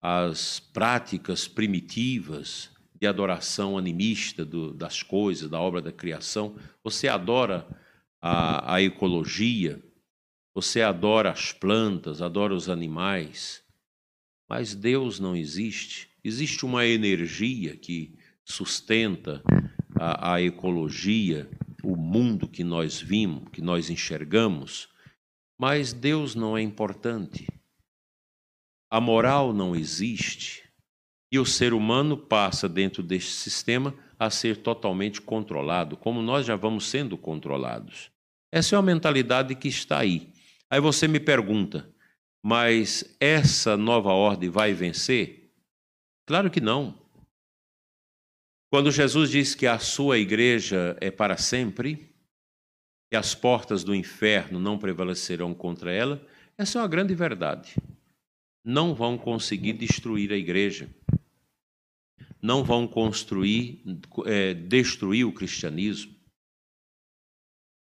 as 0.01 0.59
práticas 0.59 1.47
primitivas 1.47 2.69
de 2.93 3.07
adoração 3.07 3.77
animista 3.77 4.43
do, 4.43 4.73
das 4.73 5.01
coisas, 5.01 5.49
da 5.49 5.59
obra 5.59 5.81
da 5.81 5.91
criação. 5.91 6.59
Você 6.83 7.07
adora 7.07 7.65
a, 8.21 8.75
a 8.75 8.81
ecologia, 8.81 9.81
você 10.57 10.81
adora 10.81 11.29
as 11.29 11.51
plantas, 11.51 12.19
adora 12.19 12.51
os 12.51 12.67
animais, 12.67 13.63
mas 14.49 14.73
Deus 14.73 15.19
não 15.19 15.35
existe. 15.35 16.09
Existe 16.23 16.65
uma 16.65 16.83
energia 16.83 17.77
que 17.77 18.17
sustenta 18.43 19.43
a, 19.95 20.33
a 20.33 20.41
ecologia, 20.41 21.47
o 21.83 21.95
mundo 21.95 22.47
que 22.47 22.63
nós 22.63 22.99
vimos, 22.99 23.49
que 23.51 23.61
nós 23.61 23.91
enxergamos 23.91 24.89
mas 25.59 25.91
Deus 25.91 26.35
não 26.35 26.55
é 26.55 26.61
importante. 26.61 27.47
A 28.91 29.01
moral 29.01 29.51
não 29.51 29.75
existe. 29.75 30.63
E 31.31 31.39
o 31.39 31.45
ser 31.45 31.73
humano 31.73 32.15
passa 32.15 32.69
dentro 32.69 33.01
deste 33.01 33.31
sistema 33.31 33.93
a 34.19 34.29
ser 34.29 34.57
totalmente 34.57 35.19
controlado, 35.19 35.97
como 35.97 36.21
nós 36.21 36.45
já 36.45 36.55
vamos 36.55 36.87
sendo 36.87 37.17
controlados. 37.17 38.11
Essa 38.51 38.75
é 38.75 38.77
uma 38.77 38.85
mentalidade 38.85 39.55
que 39.55 39.67
está 39.67 39.97
aí. 39.97 40.31
Aí 40.69 40.79
você 40.79 41.07
me 41.07 41.19
pergunta, 41.19 41.89
mas 42.43 43.15
essa 43.19 43.77
nova 43.77 44.11
ordem 44.11 44.49
vai 44.49 44.73
vencer? 44.73 45.53
Claro 46.25 46.51
que 46.51 46.59
não. 46.59 46.97
Quando 48.69 48.91
Jesus 48.91 49.29
diz 49.29 49.55
que 49.55 49.65
a 49.65 49.79
sua 49.79 50.17
igreja 50.17 50.97
é 50.99 51.09
para 51.09 51.37
sempre, 51.37 52.13
e 53.11 53.15
as 53.15 53.33
portas 53.33 53.83
do 53.83 53.95
inferno 53.95 54.59
não 54.59 54.77
prevalecerão 54.77 55.53
contra 55.53 55.91
ela, 55.91 56.21
essa 56.57 56.79
é 56.79 56.81
uma 56.81 56.87
grande 56.87 57.15
verdade. 57.15 57.75
Não 58.65 58.93
vão 58.93 59.17
conseguir 59.17 59.73
destruir 59.73 60.33
a 60.33 60.35
igreja, 60.35 60.89
não 62.41 62.63
vão 62.63 62.85
construir, 62.85 63.81
é, 64.25 64.53
destruir 64.53 65.25
o 65.25 65.31
cristianismo. 65.31 66.16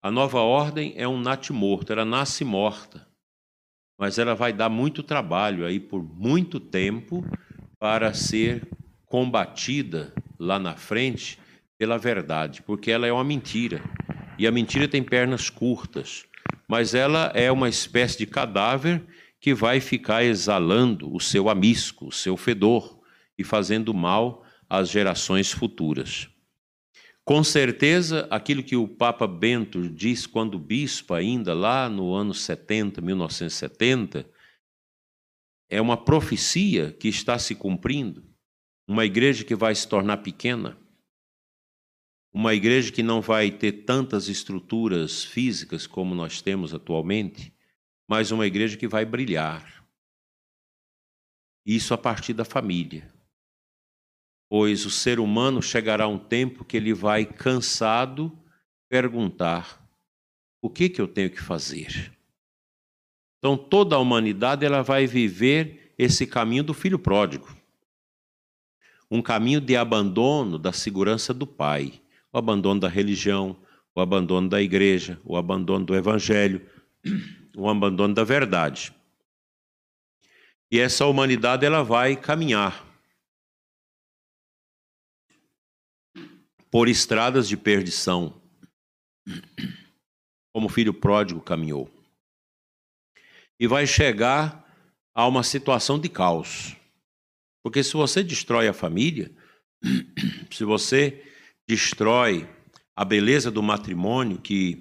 A 0.02 0.10
nova 0.10 0.40
ordem 0.40 0.94
é 0.96 1.06
um 1.06 1.20
natimorto, 1.20 1.92
ela 1.92 2.06
nasce 2.06 2.46
morta, 2.46 3.06
mas 4.00 4.18
ela 4.18 4.34
vai 4.34 4.54
dar 4.54 4.70
muito 4.70 5.04
trabalho 5.04 5.66
aí 5.66 5.78
por 5.78 6.02
muito 6.02 6.58
tempo 6.58 7.26
para 7.78 8.14
ser 8.14 8.66
combatida 9.06 10.14
lá 10.40 10.58
na 10.58 10.78
frente 10.78 11.38
pela 11.78 11.98
verdade, 11.98 12.62
porque 12.62 12.90
ela 12.90 13.06
é 13.06 13.12
uma 13.12 13.26
mentira. 13.26 13.84
E 14.38 14.48
a 14.48 14.52
mentira 14.52 14.88
tem 14.88 15.04
pernas 15.04 15.50
curtas, 15.50 16.26
mas 16.66 16.94
ela 16.94 17.34
é 17.36 17.52
uma 17.52 17.68
espécie 17.68 18.20
de 18.20 18.26
cadáver 18.26 19.04
que 19.38 19.54
vai 19.54 19.82
ficar 19.82 20.24
exalando 20.24 21.14
o 21.14 21.20
seu 21.20 21.50
amisco, 21.50 22.08
o 22.08 22.12
seu 22.12 22.38
fedor 22.38 23.02
e 23.38 23.44
fazendo 23.44 23.94
mal 23.94 24.46
às 24.70 24.90
gerações 24.90 25.52
futuras. 25.52 26.30
Com 27.30 27.44
certeza, 27.44 28.28
aquilo 28.32 28.64
que 28.64 28.76
o 28.76 28.88
Papa 28.88 29.28
Bento 29.28 29.88
diz 29.88 30.26
quando 30.26 30.58
bispo, 30.58 31.14
ainda 31.14 31.54
lá 31.54 31.88
no 31.88 32.12
ano 32.16 32.34
70, 32.34 33.02
1970, 33.02 34.28
é 35.70 35.80
uma 35.80 35.96
profecia 35.96 36.92
que 36.92 37.08
está 37.08 37.38
se 37.38 37.54
cumprindo. 37.54 38.28
Uma 38.88 39.06
igreja 39.06 39.46
que 39.46 39.54
vai 39.54 39.76
se 39.76 39.88
tornar 39.88 40.18
pequena, 40.18 40.76
uma 42.34 42.56
igreja 42.56 42.92
que 42.92 43.04
não 43.04 43.22
vai 43.22 43.52
ter 43.52 43.84
tantas 43.84 44.28
estruturas 44.28 45.24
físicas 45.24 45.86
como 45.86 46.16
nós 46.16 46.42
temos 46.42 46.74
atualmente, 46.74 47.54
mas 48.08 48.32
uma 48.32 48.48
igreja 48.48 48.76
que 48.76 48.88
vai 48.88 49.06
brilhar. 49.06 49.86
Isso 51.64 51.94
a 51.94 51.98
partir 52.00 52.34
da 52.34 52.44
família. 52.44 53.19
Pois 54.50 54.86
o 54.86 54.90
ser 54.90 55.20
humano 55.20 55.62
chegará 55.62 56.08
um 56.08 56.18
tempo 56.18 56.66
que 56.66 56.76
ele 56.76 56.94
vai 56.94 57.24
cansado 57.24 58.36
perguntar: 58.90 59.80
o 60.62 60.70
que 60.70 60.90
que 60.90 61.00
eu 61.00 61.08
tenho 61.08 61.30
que 61.30 61.42
fazer? 61.42 62.12
Então 63.38 63.56
toda 63.56 63.96
a 63.96 64.00
humanidade 64.00 64.66
ela 64.66 64.82
vai 64.82 65.06
viver 65.06 65.94
esse 65.98 66.26
caminho 66.26 66.64
do 66.64 66.74
filho 66.74 67.00
pródigo. 67.00 67.56
Um 69.10 69.22
caminho 69.22 69.62
de 69.62 69.78
abandono 69.78 70.58
da 70.58 70.74
segurança 70.74 71.34
do 71.34 71.48
pai 71.48 72.02
o 72.32 72.38
abandono 72.38 72.80
da 72.80 72.88
religião, 72.88 73.58
o 73.96 74.02
abandono 74.02 74.48
da 74.48 74.62
igreja, 74.62 75.20
o 75.24 75.36
abandono 75.36 75.86
do 75.86 75.96
evangelho, 75.96 76.66
o 77.56 77.68
abandono 77.68 78.14
da 78.14 78.24
verdade. 78.24 78.94
E 80.72 80.80
essa 80.80 81.06
humanidade 81.06 81.66
ela 81.66 81.84
vai 81.84 82.16
caminhar 82.16 82.86
por 86.72 86.88
estradas 86.88 87.48
de 87.48 87.58
perdição, 87.58 88.40
como 90.54 90.68
o 90.68 90.70
filho 90.70 90.94
pródigo 90.94 91.42
caminhou. 91.42 91.90
E 93.60 93.68
vai 93.68 93.86
chegar 93.86 94.66
a 95.14 95.28
uma 95.28 95.44
situação 95.44 96.00
de 96.00 96.08
caos. 96.10 96.76
Porque 97.64 97.84
se 97.84 97.94
você 97.94 98.24
destrói 98.24 98.68
a 98.68 98.74
família, 98.74 99.32
se 100.52 100.64
você 100.64 101.24
destrói 101.68 102.48
a 102.96 103.04
beleza 103.04 103.52
do 103.52 103.62
matrimônio 103.62 104.40
que 104.40 104.78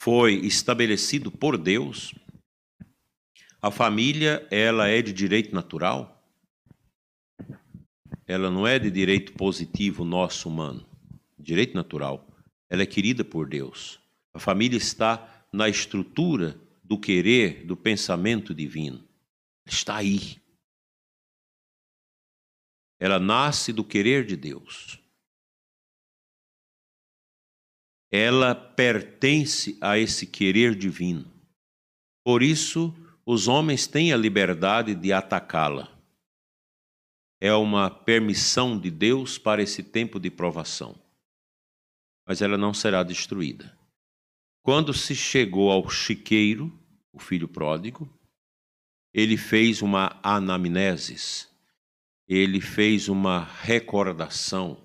foi 0.00 0.34
estabelecido 0.36 1.30
por 1.30 1.56
Deus, 1.56 2.14
a 3.60 3.70
família 3.70 4.46
ela 4.50 4.88
é 4.88 5.00
de 5.00 5.12
direito 5.12 5.54
natural? 5.54 6.22
Ela 8.26 8.50
não 8.50 8.66
é 8.66 8.78
de 8.78 8.90
direito 8.90 9.32
positivo 9.32 10.04
nosso 10.04 10.48
humano, 10.48 10.86
direito 11.44 11.74
natural. 11.74 12.26
Ela 12.68 12.82
é 12.82 12.86
querida 12.86 13.24
por 13.24 13.48
Deus. 13.48 14.00
A 14.32 14.40
família 14.40 14.76
está 14.76 15.46
na 15.52 15.68
estrutura 15.68 16.60
do 16.82 16.98
querer, 16.98 17.64
do 17.64 17.76
pensamento 17.76 18.52
divino. 18.52 19.06
Está 19.64 19.96
aí. 19.96 20.42
Ela 22.98 23.20
nasce 23.20 23.72
do 23.72 23.84
querer 23.84 24.26
de 24.26 24.36
Deus. 24.36 24.98
Ela 28.10 28.54
pertence 28.54 29.76
a 29.80 29.98
esse 29.98 30.26
querer 30.26 30.74
divino. 30.74 31.30
Por 32.24 32.42
isso, 32.42 32.94
os 33.26 33.48
homens 33.48 33.86
têm 33.86 34.12
a 34.12 34.16
liberdade 34.16 34.94
de 34.94 35.12
atacá-la. 35.12 35.90
É 37.40 37.52
uma 37.52 37.90
permissão 37.90 38.78
de 38.78 38.90
Deus 38.90 39.36
para 39.36 39.62
esse 39.62 39.82
tempo 39.82 40.18
de 40.18 40.30
provação. 40.30 41.03
Mas 42.26 42.40
ela 42.40 42.56
não 42.56 42.72
será 42.72 43.02
destruída. 43.02 43.76
Quando 44.62 44.94
se 44.94 45.14
chegou 45.14 45.70
ao 45.70 45.88
chiqueiro, 45.90 46.72
o 47.12 47.18
filho 47.18 47.46
pródigo, 47.46 48.08
ele 49.12 49.36
fez 49.36 49.82
uma 49.82 50.18
anamnesis, 50.22 51.48
ele 52.26 52.60
fez 52.60 53.08
uma 53.08 53.44
recordação 53.44 54.82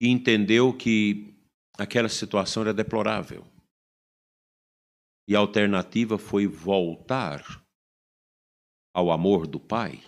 e 0.00 0.08
entendeu 0.08 0.72
que 0.76 1.34
aquela 1.78 2.08
situação 2.08 2.62
era 2.62 2.74
deplorável. 2.74 3.46
E 5.28 5.34
a 5.34 5.38
alternativa 5.38 6.18
foi 6.18 6.46
voltar 6.46 7.42
ao 8.94 9.10
amor 9.10 9.46
do 9.46 9.60
Pai. 9.60 10.02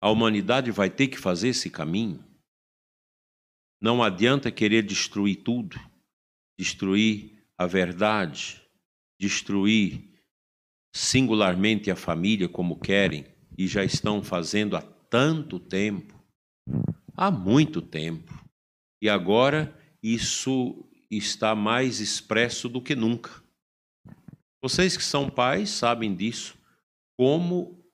A 0.00 0.10
humanidade 0.10 0.70
vai 0.70 0.90
ter 0.90 1.08
que 1.08 1.18
fazer 1.18 1.48
esse 1.48 1.70
caminho. 1.70 2.22
Não 3.84 4.02
adianta 4.02 4.50
querer 4.50 4.82
destruir 4.82 5.42
tudo, 5.42 5.78
destruir 6.58 7.44
a 7.58 7.66
verdade, 7.66 8.62
destruir 9.20 10.10
singularmente 10.96 11.90
a 11.90 11.94
família 11.94 12.48
como 12.48 12.80
querem 12.80 13.26
e 13.58 13.68
já 13.68 13.84
estão 13.84 14.24
fazendo 14.24 14.74
há 14.74 14.80
tanto 14.80 15.60
tempo 15.60 16.18
há 17.14 17.30
muito 17.30 17.82
tempo. 17.82 18.32
E 19.02 19.08
agora 19.10 19.78
isso 20.02 20.88
está 21.10 21.54
mais 21.54 22.00
expresso 22.00 22.70
do 22.70 22.80
que 22.80 22.96
nunca. 22.96 23.44
Vocês 24.62 24.96
que 24.96 25.04
são 25.04 25.28
pais 25.28 25.68
sabem 25.68 26.16
disso, 26.16 26.56
como 27.18 27.84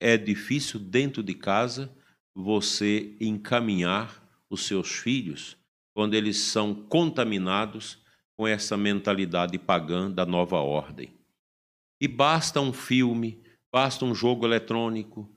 é 0.00 0.16
difícil 0.16 0.78
dentro 0.78 1.24
de 1.24 1.34
casa 1.34 1.92
você 2.36 3.16
encaminhar 3.20 4.19
os 4.50 4.66
seus 4.66 4.90
filhos 4.90 5.56
quando 5.94 6.14
eles 6.14 6.36
são 6.36 6.74
contaminados 6.74 7.98
com 8.36 8.46
essa 8.46 8.76
mentalidade 8.76 9.58
pagã 9.58 10.10
da 10.10 10.26
nova 10.26 10.58
ordem. 10.58 11.12
E 12.00 12.08
basta 12.08 12.60
um 12.60 12.72
filme, 12.72 13.42
basta 13.72 14.04
um 14.04 14.14
jogo 14.14 14.46
eletrônico, 14.46 15.30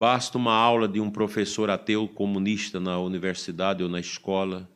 basta 0.00 0.36
uma 0.36 0.54
aula 0.54 0.86
de 0.86 1.00
um 1.00 1.10
professor 1.10 1.70
ateu 1.70 2.06
comunista 2.08 2.78
na 2.78 2.98
universidade 2.98 3.82
ou 3.82 3.88
na 3.88 4.00
escola, 4.00 4.70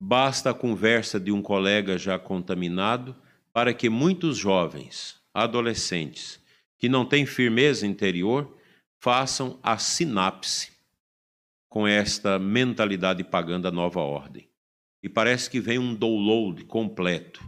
basta 0.00 0.50
a 0.50 0.54
conversa 0.54 1.18
de 1.18 1.32
um 1.32 1.42
colega 1.42 1.98
já 1.98 2.18
contaminado 2.18 3.16
para 3.52 3.74
que 3.74 3.90
muitos 3.90 4.38
jovens, 4.38 5.20
adolescentes, 5.34 6.40
que 6.78 6.88
não 6.88 7.04
têm 7.04 7.26
firmeza 7.26 7.86
interior, 7.86 8.56
façam 9.00 9.58
a 9.62 9.78
sinapse 9.78 10.72
com 11.72 11.88
esta 11.88 12.38
mentalidade 12.38 13.24
pagã 13.24 13.58
da 13.58 13.70
nova 13.70 14.00
ordem. 14.00 14.46
E 15.02 15.08
parece 15.08 15.48
que 15.48 15.58
vem 15.58 15.78
um 15.78 15.94
download 15.94 16.66
completo. 16.66 17.42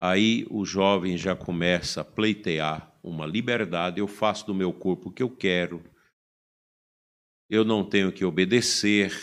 Aí 0.00 0.44
o 0.50 0.64
jovem 0.64 1.16
já 1.16 1.36
começa 1.36 2.00
a 2.00 2.04
pleitear 2.04 2.92
uma 3.04 3.24
liberdade, 3.24 4.00
eu 4.00 4.08
faço 4.08 4.44
do 4.48 4.52
meu 4.52 4.72
corpo 4.72 5.08
o 5.08 5.12
que 5.12 5.22
eu 5.22 5.30
quero, 5.30 5.80
eu 7.48 7.64
não 7.64 7.84
tenho 7.84 8.10
que 8.10 8.24
obedecer, 8.24 9.16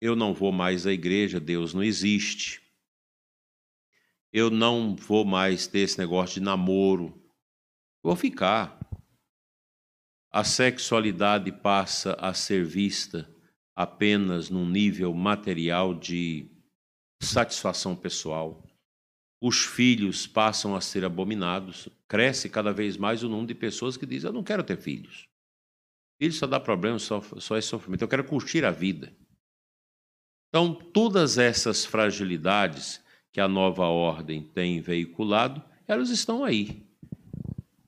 eu 0.00 0.16
não 0.16 0.34
vou 0.34 0.50
mais 0.50 0.84
à 0.84 0.92
igreja, 0.92 1.38
Deus 1.38 1.72
não 1.72 1.84
existe. 1.84 2.60
Eu 4.32 4.50
não 4.50 4.96
vou 4.96 5.24
mais 5.24 5.68
ter 5.68 5.78
esse 5.78 5.96
negócio 5.96 6.40
de 6.40 6.44
namoro. 6.44 7.14
Vou 8.02 8.16
ficar. 8.16 8.80
A 10.28 10.42
sexualidade 10.42 11.52
passa 11.52 12.14
a 12.14 12.34
ser 12.34 12.64
vista 12.64 13.32
apenas 13.74 14.50
num 14.50 14.68
nível 14.68 15.12
material 15.12 15.94
de 15.94 16.46
satisfação 17.20 17.96
pessoal. 17.96 18.62
Os 19.40 19.64
filhos 19.64 20.26
passam 20.26 20.74
a 20.74 20.80
ser 20.80 21.04
abominados. 21.04 21.88
Cresce 22.08 22.48
cada 22.48 22.72
vez 22.72 22.96
mais 22.96 23.22
o 23.22 23.28
número 23.28 23.48
de 23.48 23.54
pessoas 23.54 23.96
que 23.96 24.06
dizem: 24.06 24.28
Eu 24.28 24.34
não 24.34 24.42
quero 24.42 24.62
ter 24.62 24.76
filhos. 24.76 25.28
Filho 26.18 26.32
só 26.32 26.46
dá 26.46 26.60
problema, 26.60 26.98
só, 26.98 27.20
só 27.20 27.56
é 27.56 27.60
sofrimento. 27.60 28.02
Eu 28.02 28.08
quero 28.08 28.24
curtir 28.24 28.64
a 28.64 28.70
vida. 28.70 29.12
Então, 30.48 30.72
todas 30.72 31.36
essas 31.36 31.84
fragilidades 31.84 33.02
que 33.32 33.40
a 33.40 33.48
nova 33.48 33.86
ordem 33.86 34.42
tem 34.42 34.80
veiculado, 34.80 35.60
elas 35.88 36.10
estão 36.10 36.44
aí. 36.44 36.86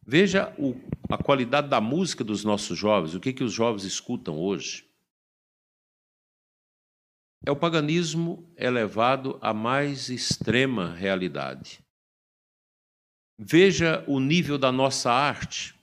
Veja 0.04 0.52
o, 0.58 0.74
a 1.08 1.16
qualidade 1.16 1.68
da 1.68 1.80
música 1.80 2.24
dos 2.24 2.44
nossos 2.44 2.76
jovens, 2.76 3.14
o 3.14 3.20
que, 3.20 3.32
que 3.32 3.44
os 3.44 3.52
jovens 3.52 3.84
escutam 3.84 4.38
hoje. 4.38 4.85
É 7.44 7.50
o 7.50 7.56
paganismo 7.56 8.48
elevado 8.56 9.38
à 9.42 9.52
mais 9.52 10.08
extrema 10.08 10.94
realidade. 10.94 11.80
Veja 13.38 14.04
o 14.08 14.18
nível 14.18 14.56
da 14.56 14.72
nossa 14.72 15.12
arte, 15.12 15.74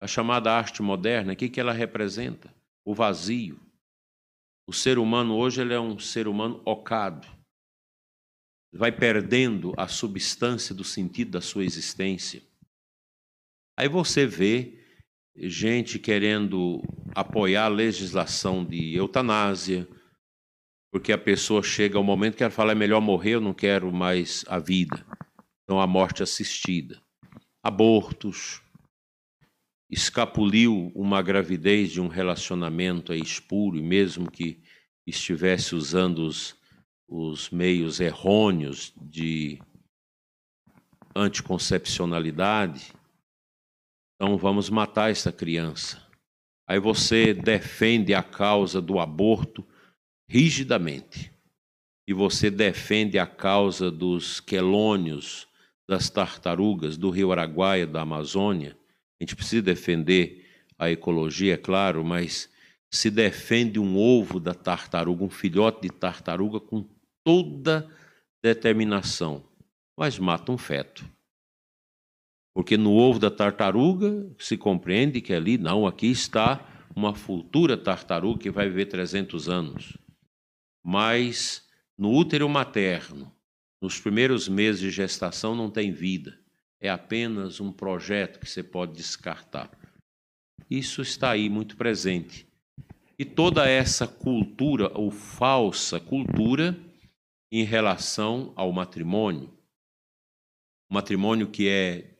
a 0.00 0.06
chamada 0.06 0.52
arte 0.52 0.82
moderna, 0.82 1.32
o 1.32 1.36
que, 1.36 1.48
que 1.48 1.60
ela 1.60 1.72
representa? 1.72 2.54
O 2.84 2.94
vazio. 2.94 3.58
O 4.66 4.72
ser 4.72 4.98
humano 4.98 5.36
hoje 5.36 5.60
ele 5.60 5.74
é 5.74 5.80
um 5.80 5.98
ser 5.98 6.28
humano 6.28 6.62
ocado. 6.64 7.26
Vai 8.72 8.92
perdendo 8.92 9.74
a 9.76 9.88
substância 9.88 10.74
do 10.74 10.84
sentido 10.84 11.32
da 11.32 11.40
sua 11.40 11.64
existência. 11.64 12.42
Aí 13.76 13.88
você 13.88 14.26
vê 14.26 14.78
gente 15.34 15.98
querendo 15.98 16.82
apoiar 17.14 17.64
a 17.64 17.68
legislação 17.68 18.64
de 18.64 18.94
eutanásia, 18.94 19.88
porque 20.90 21.12
a 21.12 21.18
pessoa 21.18 21.62
chega 21.62 21.96
ao 21.96 22.04
momento 22.04 22.36
que 22.36 22.42
ela 22.42 22.50
fala 22.50 22.72
é 22.72 22.74
melhor 22.74 23.00
morrer, 23.00 23.34
eu 23.34 23.40
não 23.40 23.54
quero 23.54 23.92
mais 23.92 24.44
a 24.48 24.58
vida. 24.58 25.06
Então 25.62 25.80
a 25.80 25.86
morte 25.86 26.22
assistida. 26.22 27.00
Abortos. 27.62 28.60
Escapuliu 29.88 30.90
uma 30.94 31.22
gravidez 31.22 31.90
de 31.90 32.00
um 32.00 32.08
relacionamento 32.08 33.12
espúrio, 33.14 33.82
mesmo 33.82 34.30
que 34.30 34.62
estivesse 35.06 35.74
usando 35.74 36.20
os, 36.20 36.56
os 37.08 37.50
meios 37.50 38.00
errôneos 38.00 38.92
de 39.00 39.60
anticoncepcionalidade. 41.14 42.92
Então 44.14 44.36
vamos 44.36 44.70
matar 44.70 45.10
essa 45.10 45.32
criança. 45.32 46.04
Aí 46.68 46.78
você 46.78 47.34
defende 47.34 48.14
a 48.14 48.22
causa 48.22 48.80
do 48.80 49.00
aborto 49.00 49.66
rigidamente. 50.30 51.32
E 52.06 52.14
você 52.14 52.52
defende 52.52 53.18
a 53.18 53.26
causa 53.26 53.90
dos 53.90 54.38
quelônios, 54.38 55.48
das 55.88 56.08
tartarugas, 56.08 56.96
do 56.96 57.10
rio 57.10 57.32
Araguaia, 57.32 57.84
da 57.84 58.02
Amazônia. 58.02 58.78
A 59.20 59.24
gente 59.24 59.34
precisa 59.34 59.60
defender 59.60 60.46
a 60.78 60.88
ecologia, 60.88 61.54
é 61.54 61.56
claro, 61.56 62.04
mas 62.04 62.48
se 62.92 63.10
defende 63.10 63.80
um 63.80 63.98
ovo 63.98 64.38
da 64.38 64.54
tartaruga, 64.54 65.24
um 65.24 65.30
filhote 65.30 65.82
de 65.82 65.90
tartaruga 65.90 66.60
com 66.60 66.86
toda 67.24 67.90
determinação, 68.40 69.42
mas 69.98 70.16
mata 70.16 70.52
um 70.52 70.58
feto. 70.58 71.04
Porque 72.54 72.76
no 72.76 72.92
ovo 72.92 73.18
da 73.18 73.32
tartaruga 73.32 74.30
se 74.38 74.56
compreende 74.56 75.20
que 75.20 75.32
ali, 75.32 75.58
não, 75.58 75.88
aqui 75.88 76.06
está 76.06 76.64
uma 76.94 77.14
futura 77.14 77.76
tartaruga 77.76 78.38
que 78.38 78.50
vai 78.50 78.68
viver 78.68 78.86
300 78.86 79.48
anos. 79.48 79.99
Mas 80.82 81.68
no 81.96 82.12
útero 82.12 82.48
materno, 82.48 83.34
nos 83.80 84.00
primeiros 84.00 84.48
meses 84.48 84.80
de 84.80 84.90
gestação, 84.90 85.54
não 85.54 85.70
tem 85.70 85.92
vida. 85.92 86.38
É 86.80 86.88
apenas 86.88 87.60
um 87.60 87.72
projeto 87.72 88.40
que 88.40 88.48
você 88.48 88.62
pode 88.62 88.94
descartar. 88.94 89.70
Isso 90.70 91.02
está 91.02 91.32
aí 91.32 91.48
muito 91.48 91.76
presente. 91.76 92.46
E 93.18 93.24
toda 93.24 93.68
essa 93.68 94.06
cultura, 94.06 94.90
ou 94.98 95.10
falsa 95.10 96.00
cultura, 96.00 96.78
em 97.52 97.64
relação 97.64 98.52
ao 98.56 98.72
matrimônio, 98.72 99.52
o 100.88 100.94
matrimônio 100.94 101.50
que 101.50 101.68
é 101.68 102.16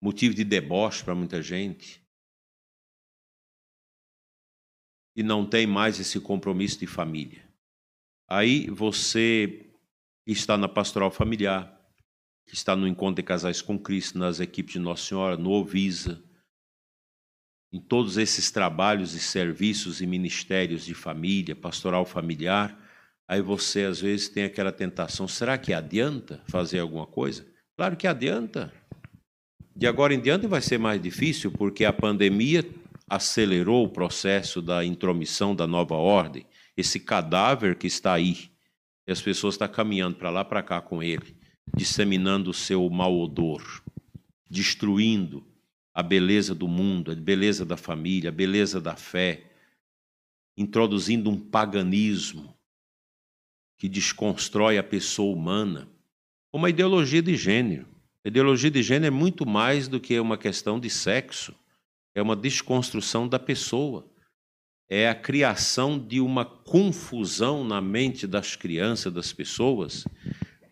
motivo 0.00 0.34
de 0.34 0.42
deboche 0.42 1.04
para 1.04 1.14
muita 1.14 1.40
gente, 1.42 2.02
e 5.16 5.22
não 5.22 5.48
tem 5.48 5.66
mais 5.66 6.00
esse 6.00 6.18
compromisso 6.18 6.78
de 6.80 6.86
família. 6.86 7.48
Aí 8.34 8.66
você 8.68 9.64
está 10.26 10.58
na 10.58 10.66
pastoral 10.66 11.08
familiar, 11.08 11.72
está 12.52 12.74
no 12.74 12.88
encontro 12.88 13.22
de 13.22 13.22
casais 13.22 13.62
com 13.62 13.78
Cristo, 13.78 14.18
nas 14.18 14.40
equipes 14.40 14.72
de 14.72 14.80
Nossa 14.80 15.04
Senhora, 15.04 15.36
no 15.36 15.52
Ovisa, 15.52 16.20
em 17.72 17.78
todos 17.78 18.16
esses 18.16 18.50
trabalhos 18.50 19.14
e 19.14 19.20
serviços 19.20 20.00
e 20.00 20.06
ministérios 20.08 20.84
de 20.84 20.94
família, 20.94 21.54
pastoral 21.54 22.04
familiar, 22.04 22.76
aí 23.28 23.40
você 23.40 23.84
às 23.84 24.00
vezes 24.00 24.28
tem 24.28 24.42
aquela 24.42 24.72
tentação: 24.72 25.28
será 25.28 25.56
que 25.56 25.72
adianta 25.72 26.42
fazer 26.48 26.80
alguma 26.80 27.06
coisa? 27.06 27.46
Claro 27.76 27.96
que 27.96 28.08
adianta. 28.08 28.72
De 29.76 29.86
agora 29.86 30.12
em 30.12 30.20
diante 30.20 30.48
vai 30.48 30.60
ser 30.60 30.78
mais 30.78 31.00
difícil, 31.00 31.52
porque 31.52 31.84
a 31.84 31.92
pandemia 31.92 32.68
acelerou 33.08 33.84
o 33.84 33.90
processo 33.90 34.60
da 34.60 34.84
intromissão 34.84 35.54
da 35.54 35.68
nova 35.68 35.94
ordem. 35.94 36.44
Esse 36.76 36.98
cadáver 36.98 37.76
que 37.76 37.86
está 37.86 38.12
aí, 38.12 38.50
e 39.06 39.12
as 39.12 39.20
pessoas 39.20 39.54
estão 39.54 39.68
caminhando 39.68 40.16
para 40.16 40.30
lá 40.30 40.44
para 40.44 40.62
cá 40.62 40.80
com 40.80 41.02
ele, 41.02 41.36
disseminando 41.76 42.50
o 42.50 42.54
seu 42.54 42.88
mau 42.90 43.18
odor, 43.18 43.82
destruindo 44.48 45.44
a 45.92 46.02
beleza 46.02 46.54
do 46.54 46.66
mundo, 46.66 47.12
a 47.12 47.14
beleza 47.14 47.64
da 47.64 47.76
família, 47.76 48.30
a 48.30 48.32
beleza 48.32 48.80
da 48.80 48.96
fé, 48.96 49.44
introduzindo 50.56 51.30
um 51.30 51.38
paganismo 51.38 52.54
que 53.76 53.88
desconstrói 53.88 54.78
a 54.78 54.82
pessoa 54.82 55.34
humana, 55.34 55.88
uma 56.52 56.70
ideologia 56.70 57.20
de 57.20 57.36
gênero. 57.36 57.86
A 58.24 58.28
ideologia 58.28 58.70
de 58.70 58.82
gênero 58.82 59.06
é 59.06 59.10
muito 59.10 59.44
mais 59.44 59.88
do 59.88 60.00
que 60.00 60.18
uma 60.18 60.38
questão 60.38 60.80
de 60.80 60.88
sexo, 60.88 61.54
é 62.14 62.22
uma 62.22 62.36
desconstrução 62.36 63.28
da 63.28 63.38
pessoa. 63.38 64.08
É 64.88 65.08
a 65.08 65.14
criação 65.14 65.98
de 65.98 66.20
uma 66.20 66.44
confusão 66.44 67.64
na 67.64 67.80
mente 67.80 68.26
das 68.26 68.54
crianças, 68.54 69.12
das 69.12 69.32
pessoas, 69.32 70.04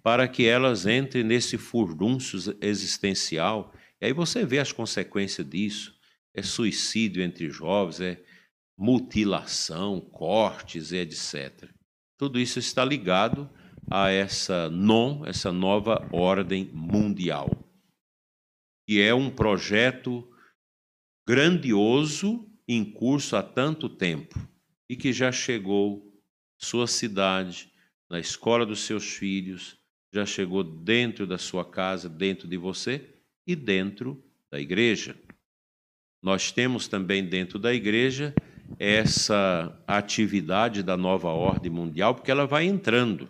para 0.02 0.28
que 0.28 0.44
elas 0.44 0.86
entrem 0.86 1.24
nesse 1.24 1.56
furdúncio 1.56 2.56
existencial 2.60 3.72
e 4.02 4.06
aí 4.06 4.12
você 4.12 4.44
vê 4.44 4.58
as 4.58 4.72
consequências 4.72 5.48
disso: 5.48 5.94
é 6.34 6.42
suicídio 6.42 7.22
entre 7.22 7.48
jovens, 7.48 8.00
é 8.00 8.20
mutilação, 8.76 10.00
cortes, 10.00 10.90
etc. 10.90 11.70
Tudo 12.18 12.40
isso 12.40 12.58
está 12.58 12.84
ligado 12.84 13.48
a 13.88 14.10
essa 14.10 14.68
non, 14.68 15.24
essa 15.24 15.52
nova 15.52 16.08
ordem 16.12 16.68
mundial, 16.74 17.48
que 18.88 19.00
é 19.00 19.14
um 19.14 19.30
projeto 19.30 20.28
grandioso 21.26 22.51
em 22.66 22.84
curso 22.84 23.36
há 23.36 23.42
tanto 23.42 23.88
tempo 23.88 24.38
e 24.88 24.96
que 24.96 25.12
já 25.12 25.32
chegou 25.32 26.12
sua 26.56 26.86
cidade, 26.86 27.70
na 28.08 28.20
escola 28.20 28.64
dos 28.64 28.80
seus 28.80 29.04
filhos, 29.14 29.76
já 30.12 30.26
chegou 30.26 30.62
dentro 30.62 31.26
da 31.26 31.38
sua 31.38 31.64
casa, 31.64 32.08
dentro 32.08 32.46
de 32.46 32.56
você 32.56 33.08
e 33.46 33.56
dentro 33.56 34.22
da 34.50 34.60
igreja. 34.60 35.16
Nós 36.22 36.52
temos 36.52 36.86
também 36.86 37.24
dentro 37.24 37.58
da 37.58 37.74
igreja 37.74 38.34
essa 38.78 39.76
atividade 39.86 40.82
da 40.82 40.96
nova 40.96 41.30
ordem 41.30 41.70
mundial, 41.70 42.14
porque 42.14 42.30
ela 42.30 42.46
vai 42.46 42.64
entrando. 42.64 43.28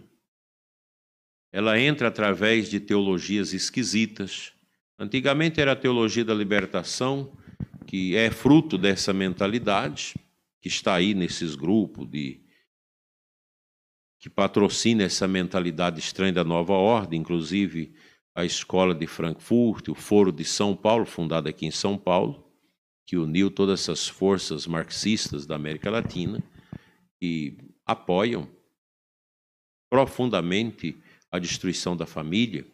Ela 1.53 1.79
entra 1.79 2.09
através 2.09 2.69
de 2.69 2.81
teologias 2.81 3.53
esquisitas. 3.53 4.53
Antigamente 4.99 5.61
era 5.61 5.73
a 5.73 5.77
teologia 5.77 6.25
da 6.25 6.35
libertação, 6.35 7.33
que 7.93 8.17
é 8.17 8.31
fruto 8.31 8.79
dessa 8.79 9.13
mentalidade, 9.13 10.15
que 10.63 10.69
está 10.69 10.95
aí 10.95 11.13
nesses 11.13 11.55
grupos 11.55 12.09
de 12.09 12.41
que 14.19 14.31
patrocina 14.31 15.03
essa 15.03 15.29
mentalidade 15.29 16.01
estranha 16.01 16.33
da 16.33 16.43
nova 16.43 16.73
ordem, 16.73 17.21
inclusive 17.21 17.95
a 18.35 18.47
Escola 18.47 18.95
de 18.95 19.07
Frankfurt, 19.07 19.89
o 19.89 19.95
Foro 19.95 20.33
de 20.33 20.43
São 20.43 20.75
Paulo, 20.75 21.05
fundado 21.05 21.51
aqui 21.51 21.67
em 21.67 21.71
São 21.71 21.99
Paulo, 21.99 22.51
que 23.05 23.19
uniu 23.19 23.51
todas 23.51 23.81
essas 23.81 24.09
forças 24.09 24.67
marxistas 24.67 25.45
da 25.45 25.57
América 25.57 25.91
Latina 25.91 26.43
e 27.21 27.59
apoiam 27.85 28.49
profundamente 29.91 30.97
a 31.31 31.39
destruição 31.39 31.95
da 31.95 32.07
família, 32.07 32.65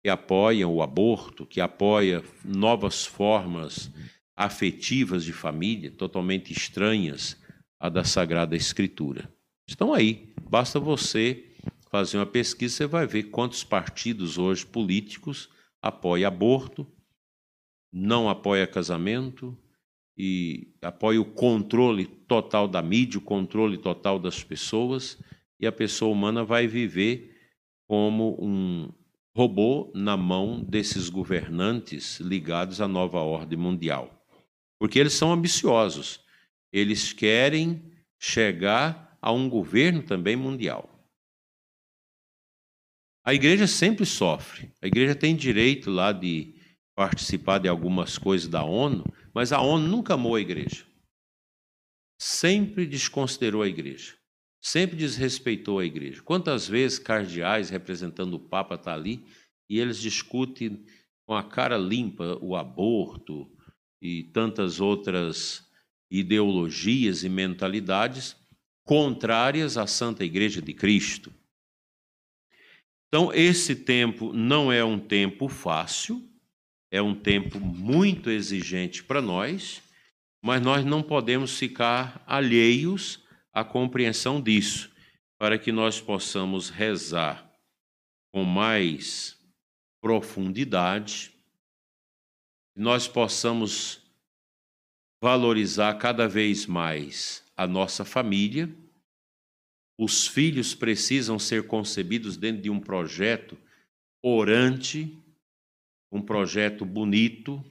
que 0.00 0.08
apoiam 0.08 0.72
o 0.72 0.80
aborto, 0.80 1.44
que 1.44 1.60
apoia 1.60 2.22
novas 2.44 3.04
formas 3.04 3.90
afetivas 4.38 5.24
de 5.24 5.32
família, 5.32 5.90
totalmente 5.90 6.52
estranhas 6.52 7.36
à 7.80 7.88
da 7.88 8.04
Sagrada 8.04 8.54
Escritura. 8.54 9.28
Estão 9.66 9.92
aí, 9.92 10.32
basta 10.48 10.78
você 10.78 11.44
fazer 11.90 12.18
uma 12.18 12.26
pesquisa, 12.26 12.72
você 12.72 12.86
vai 12.86 13.04
ver 13.04 13.24
quantos 13.24 13.64
partidos 13.64 14.38
hoje 14.38 14.64
políticos 14.64 15.48
apoiam 15.82 16.28
aborto, 16.28 16.86
não 17.92 18.28
apoia 18.28 18.64
casamento 18.64 19.58
e 20.16 20.72
apoia 20.80 21.20
o 21.20 21.24
controle 21.24 22.06
total 22.06 22.68
da 22.68 22.80
mídia, 22.80 23.18
o 23.18 23.22
controle 23.22 23.76
total 23.76 24.20
das 24.20 24.44
pessoas, 24.44 25.18
e 25.58 25.66
a 25.66 25.72
pessoa 25.72 26.12
humana 26.12 26.44
vai 26.44 26.68
viver 26.68 27.36
como 27.88 28.38
um 28.40 28.88
robô 29.34 29.90
na 29.96 30.16
mão 30.16 30.62
desses 30.62 31.08
governantes 31.08 32.20
ligados 32.20 32.80
à 32.80 32.86
nova 32.86 33.18
ordem 33.18 33.58
mundial. 33.58 34.17
Porque 34.78 34.98
eles 34.98 35.12
são 35.12 35.32
ambiciosos. 35.32 36.24
Eles 36.72 37.12
querem 37.12 37.92
chegar 38.18 39.18
a 39.20 39.32
um 39.32 39.48
governo 39.48 40.02
também 40.02 40.36
mundial. 40.36 40.98
A 43.24 43.34
igreja 43.34 43.66
sempre 43.66 44.06
sofre. 44.06 44.72
A 44.80 44.86
igreja 44.86 45.14
tem 45.14 45.36
direito 45.36 45.90
lá 45.90 46.12
de 46.12 46.54
participar 46.94 47.58
de 47.58 47.68
algumas 47.68 48.16
coisas 48.18 48.48
da 48.48 48.64
ONU, 48.64 49.04
mas 49.34 49.52
a 49.52 49.60
ONU 49.60 49.86
nunca 49.86 50.14
amou 50.14 50.34
a 50.34 50.40
igreja. 50.40 50.86
Sempre 52.20 52.86
desconsiderou 52.86 53.62
a 53.62 53.68
igreja. 53.68 54.16
Sempre 54.60 54.96
desrespeitou 54.96 55.78
a 55.78 55.84
igreja. 55.84 56.22
Quantas 56.22 56.66
vezes 56.66 56.98
cardeais 56.98 57.70
representando 57.70 58.34
o 58.34 58.40
Papa 58.40 58.74
estão 58.74 58.92
tá 58.92 58.98
ali 58.98 59.24
e 59.68 59.78
eles 59.78 60.00
discutem 60.00 60.84
com 61.26 61.34
a 61.34 61.44
cara 61.44 61.76
limpa 61.76 62.38
o 62.40 62.56
aborto 62.56 63.48
e 64.00 64.24
tantas 64.24 64.80
outras 64.80 65.66
ideologias 66.10 67.24
e 67.24 67.28
mentalidades 67.28 68.36
contrárias 68.84 69.76
à 69.76 69.86
Santa 69.86 70.24
Igreja 70.24 70.62
de 70.62 70.72
Cristo. 70.72 71.32
Então, 73.08 73.32
esse 73.32 73.74
tempo 73.74 74.32
não 74.32 74.70
é 74.72 74.84
um 74.84 74.98
tempo 74.98 75.48
fácil, 75.48 76.26
é 76.90 77.00
um 77.00 77.14
tempo 77.14 77.58
muito 77.60 78.30
exigente 78.30 79.02
para 79.02 79.20
nós, 79.20 79.82
mas 80.42 80.62
nós 80.62 80.84
não 80.84 81.02
podemos 81.02 81.58
ficar 81.58 82.22
alheios 82.26 83.22
à 83.52 83.64
compreensão 83.64 84.40
disso, 84.40 84.90
para 85.38 85.58
que 85.58 85.72
nós 85.72 86.00
possamos 86.00 86.70
rezar 86.70 87.50
com 88.32 88.44
mais 88.44 89.38
profundidade, 90.00 91.32
nós 92.78 93.06
possamos 93.06 94.00
valorizar 95.22 95.94
cada 95.94 96.28
vez 96.28 96.64
mais 96.64 97.44
a 97.56 97.66
nossa 97.66 98.04
família 98.04 98.74
os 99.98 100.28
filhos 100.28 100.76
precisam 100.76 101.40
ser 101.40 101.66
concebidos 101.66 102.36
dentro 102.36 102.62
de 102.62 102.70
um 102.70 102.78
projeto 102.78 103.58
orante, 104.22 105.18
um 106.12 106.22
projeto 106.22 106.84
bonito, 106.84 107.62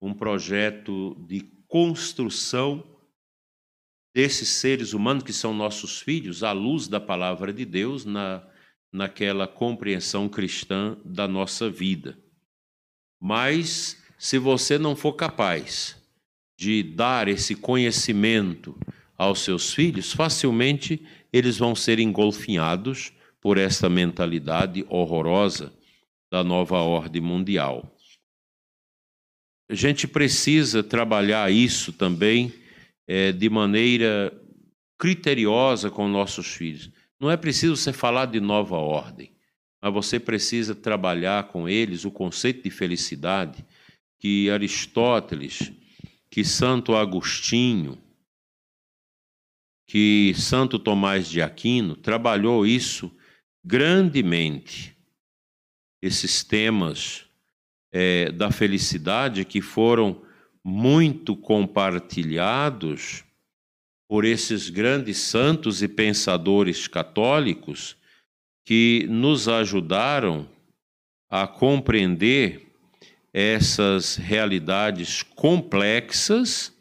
um 0.00 0.14
projeto 0.14 1.16
de 1.26 1.40
construção 1.66 2.84
desses 4.14 4.48
seres 4.48 4.92
humanos 4.92 5.24
que 5.24 5.32
são 5.32 5.52
nossos 5.52 6.00
filhos 6.00 6.44
à 6.44 6.52
luz 6.52 6.86
da 6.86 7.00
palavra 7.00 7.52
de 7.52 7.64
Deus 7.64 8.04
na, 8.04 8.48
naquela 8.92 9.48
compreensão 9.48 10.28
cristã 10.28 10.96
da 11.04 11.26
nossa 11.26 11.68
vida. 11.68 12.16
Mas 13.20 14.05
se 14.18 14.38
você 14.38 14.78
não 14.78 14.96
for 14.96 15.12
capaz 15.12 15.96
de 16.58 16.82
dar 16.82 17.28
esse 17.28 17.54
conhecimento 17.54 18.78
aos 19.16 19.40
seus 19.40 19.74
filhos, 19.74 20.12
facilmente 20.12 21.04
eles 21.32 21.58
vão 21.58 21.74
ser 21.74 21.98
engolfinhados 21.98 23.12
por 23.40 23.58
essa 23.58 23.88
mentalidade 23.88 24.84
horrorosa 24.88 25.72
da 26.30 26.42
nova 26.42 26.78
ordem 26.78 27.20
mundial. 27.20 27.92
A 29.68 29.74
gente 29.74 30.06
precisa 30.06 30.82
trabalhar 30.82 31.50
isso 31.52 31.92
também 31.92 32.52
é, 33.06 33.32
de 33.32 33.50
maneira 33.50 34.32
criteriosa 34.98 35.90
com 35.90 36.08
nossos 36.08 36.46
filhos. 36.46 36.90
Não 37.20 37.30
é 37.30 37.36
preciso 37.36 37.76
você 37.76 37.92
falar 37.92 38.26
de 38.26 38.40
nova 38.40 38.76
ordem, 38.76 39.32
mas 39.80 39.92
você 39.92 40.18
precisa 40.18 40.74
trabalhar 40.74 41.48
com 41.48 41.68
eles 41.68 42.04
o 42.04 42.10
conceito 42.10 42.62
de 42.62 42.70
felicidade 42.70 43.64
que 44.18 44.50
Aristóteles, 44.50 45.72
que 46.30 46.44
Santo 46.44 46.94
Agostinho, 46.94 47.98
que 49.86 50.34
Santo 50.36 50.78
Tomás 50.78 51.28
de 51.28 51.40
Aquino 51.40 51.94
trabalhou 51.96 52.66
isso 52.66 53.10
grandemente. 53.64 54.96
Esses 56.02 56.42
temas 56.42 57.24
é, 57.92 58.30
da 58.32 58.50
felicidade 58.50 59.44
que 59.44 59.60
foram 59.60 60.22
muito 60.62 61.36
compartilhados 61.36 63.24
por 64.08 64.24
esses 64.24 64.68
grandes 64.68 65.18
santos 65.18 65.82
e 65.82 65.88
pensadores 65.88 66.86
católicos 66.86 67.96
que 68.64 69.06
nos 69.08 69.48
ajudaram 69.48 70.48
a 71.28 71.46
compreender 71.46 72.65
essas 73.38 74.16
realidades 74.16 75.22
complexas 75.22 76.74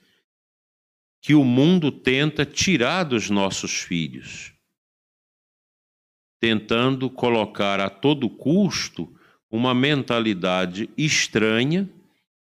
que 1.21 1.35
o 1.35 1.43
mundo 1.43 1.91
tenta 1.91 2.45
tirar 2.45 3.03
dos 3.03 3.29
nossos 3.29 3.81
filhos, 3.81 4.53
tentando 6.39 7.09
colocar 7.09 7.81
a 7.81 7.89
todo 7.89 8.29
custo 8.29 9.13
uma 9.51 9.75
mentalidade 9.75 10.89
estranha 10.97 11.89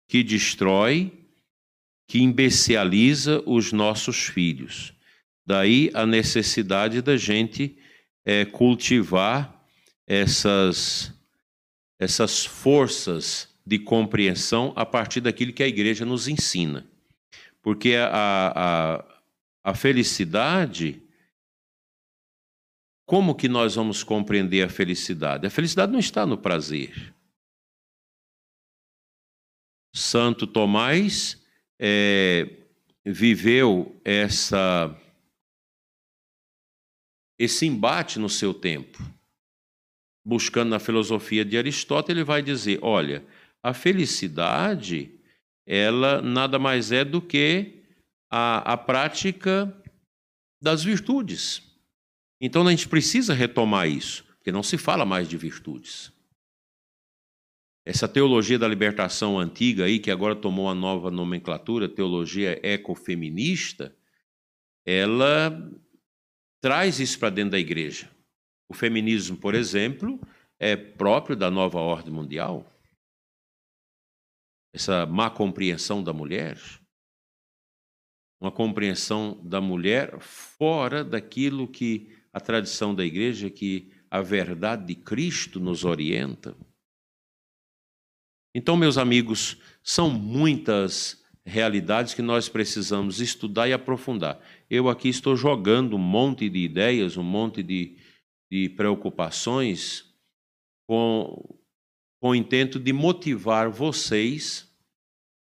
que 0.07 0.23
destrói, 0.23 1.11
que 2.07 2.19
imbeciliza 2.19 3.43
os 3.47 3.73
nossos 3.73 4.27
filhos. 4.27 4.93
Daí 5.47 5.91
a 5.95 6.05
necessidade 6.05 7.01
da 7.01 7.17
gente 7.17 7.79
é, 8.27 8.45
cultivar 8.45 9.65
essas, 10.07 11.15
essas 11.99 12.45
forças 12.45 13.52
de 13.65 13.79
compreensão 13.79 14.73
a 14.77 14.85
partir 14.85 15.21
daquilo 15.21 15.53
que 15.53 15.63
a 15.63 15.69
igreja 15.69 16.05
nos 16.05 16.29
ensina. 16.29 16.87
Porque 17.63 17.95
a, 17.95 18.09
a, 18.55 19.23
a 19.71 19.75
felicidade, 19.75 21.01
como 23.07 23.35
que 23.35 23.49
nós 23.49 23.77
vamos 23.77 24.03
compreender 24.03 24.63
a 24.63 24.69
felicidade? 24.69 25.47
A 25.47 25.51
felicidade 25.51 25.93
não 25.93 26.01
está 26.01 26.27
no 26.27 26.37
prazer. 26.37 27.15
Santo 29.95 30.47
Tomás 30.47 31.41
é, 31.79 32.49
viveu 33.05 34.01
essa 34.05 34.99
esse 37.39 37.67
embate 37.67 38.19
no 38.19 38.29
seu 38.29 38.55
tempo. 38.55 38.99
Buscando 40.25 40.71
na 40.71 40.79
filosofia 40.79 41.45
de 41.45 41.59
Aristóteles, 41.59 42.19
ele 42.19 42.25
vai 42.25 42.41
dizer: 42.41 42.79
olha, 42.83 43.27
a 43.63 43.73
felicidade, 43.73 45.15
ela 45.67 46.21
nada 46.21 46.59
mais 46.59 46.91
é 46.91 47.05
do 47.05 47.23
que 47.23 47.83
a, 48.31 48.73
a 48.73 48.77
prática 48.77 49.73
das 50.61 50.83
virtudes. 50.83 51.63
Então 52.41 52.67
a 52.67 52.71
gente 52.71 52.89
precisa 52.89 53.33
retomar 53.33 53.89
isso, 53.89 54.25
porque 54.39 54.51
não 54.51 54.63
se 54.63 54.77
fala 54.77 55.05
mais 55.05 55.29
de 55.29 55.37
virtudes. 55.37 56.13
Essa 57.85 58.09
teologia 58.09 58.59
da 58.59 58.69
libertação 58.69 59.39
antiga 59.39 59.85
aí, 59.85 59.99
que 59.99 60.11
agora 60.11 60.37
tomou 60.37 60.67
uma 60.67 60.75
nova 60.75 61.11
nomenclatura, 61.11 61.89
teologia 61.89 62.59
ecofeminista, 62.63 63.95
ela 64.87 65.71
traz 66.61 67.01
isso 67.01 67.19
para 67.19 67.31
dentro 67.31 67.53
da 67.53 67.59
igreja. 67.59 68.09
O 68.69 68.75
feminismo, 68.75 69.37
por 69.37 69.55
exemplo, 69.55 70.21
é 70.59 70.77
próprio 70.77 71.37
da 71.37 71.51
nova 71.51 71.79
ordem 71.81 72.13
mundial 72.13 72.72
essa 74.73 75.05
má 75.07 75.29
compreensão 75.29 76.03
da 76.03 76.13
mulher, 76.13 76.59
uma 78.41 78.51
compreensão 78.51 79.41
da 79.45 79.61
mulher 79.61 80.19
fora 80.21 81.05
daquilo 81.05 81.69
que 81.69 82.11
a 82.33 82.41
tradição 82.41 82.95
da 82.95 83.05
igreja, 83.05 83.51
que 83.51 83.93
a 84.11 84.21
verdade 84.21 84.87
de 84.87 84.95
Cristo 84.95 85.61
nos 85.61 85.85
orienta. 85.85 86.57
Então, 88.55 88.77
meus 88.77 88.99
amigos, 88.99 89.61
são 89.83 90.11
muitas 90.11 91.23
realidades 91.45 92.15
que 92.15 92.23
nós 92.23 92.49
precisamos 92.49 93.21
estudar 93.21 93.69
e 93.69 93.73
aprofundar. 93.73 94.41
Eu 94.69 94.89
aqui 94.89 95.09
estou 95.09 95.37
jogando 95.37 95.97
um 95.97 95.99
monte 95.99 96.49
de 96.49 96.59
ideias, 96.59 97.17
um 97.17 97.23
monte 97.23 97.63
de, 97.63 97.97
de 98.51 98.69
preocupações 98.71 100.05
com 100.87 101.62
com 102.23 102.29
o 102.29 102.35
intento 102.37 102.79
de 102.79 102.93
motivar 102.93 103.69
vocês 103.69 104.73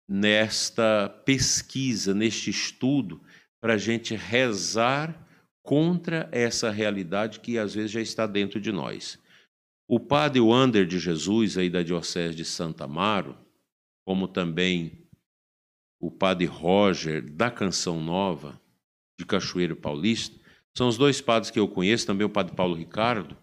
nesta 0.09 1.11
pesquisa, 1.27 2.15
neste 2.15 2.49
estudo, 2.49 3.21
para 3.61 3.75
a 3.75 3.77
gente 3.77 4.17
rezar 4.17 5.29
contra 5.63 6.27
essa 6.33 6.71
realidade 6.71 7.41
que 7.41 7.59
às 7.59 7.75
vezes 7.75 7.91
já 7.91 8.01
está 8.01 8.27
dentro 8.27 8.59
de 8.59 8.73
nós. 8.73 9.19
O 9.87 10.01
padre 10.01 10.41
Wander 10.41 10.87
de 10.87 10.99
Jesus, 10.99 11.59
aí 11.59 11.69
da 11.69 11.83
Diocese 11.83 12.35
de 12.35 12.47
Santa 12.47 12.85
Amaro, 12.85 13.37
como 14.07 14.27
também 14.27 15.07
o 16.01 16.11
padre 16.11 16.47
Roger, 16.47 17.31
da 17.31 17.51
Canção 17.51 18.03
Nova, 18.03 18.59
de 19.19 19.27
Cachoeiro 19.27 19.77
Paulista, 19.77 20.35
são 20.75 20.89
os 20.89 20.97
dois 20.97 21.21
padres 21.21 21.51
que 21.51 21.61
eu 21.61 21.69
conheço, 21.69 22.07
também 22.07 22.27
o 22.27 22.31
padre 22.31 22.57
Paulo 22.57 22.75
Ricardo, 22.75 23.37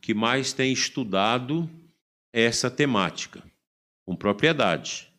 que 0.00 0.14
mais 0.14 0.54
têm 0.54 0.72
estudado 0.72 1.68
essa 2.32 2.70
temática 2.70 3.42
com 4.04 4.16
propriedade. 4.16 5.12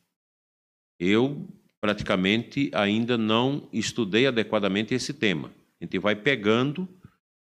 Eu 1.00 1.48
praticamente 1.80 2.70
ainda 2.74 3.18
não 3.18 3.70
estudei 3.72 4.28
adequadamente 4.28 4.94
esse 4.94 5.14
tema. 5.14 5.52
A 5.80 5.86
gente 5.86 5.98
vai 5.98 6.16
pegando, 6.16 6.88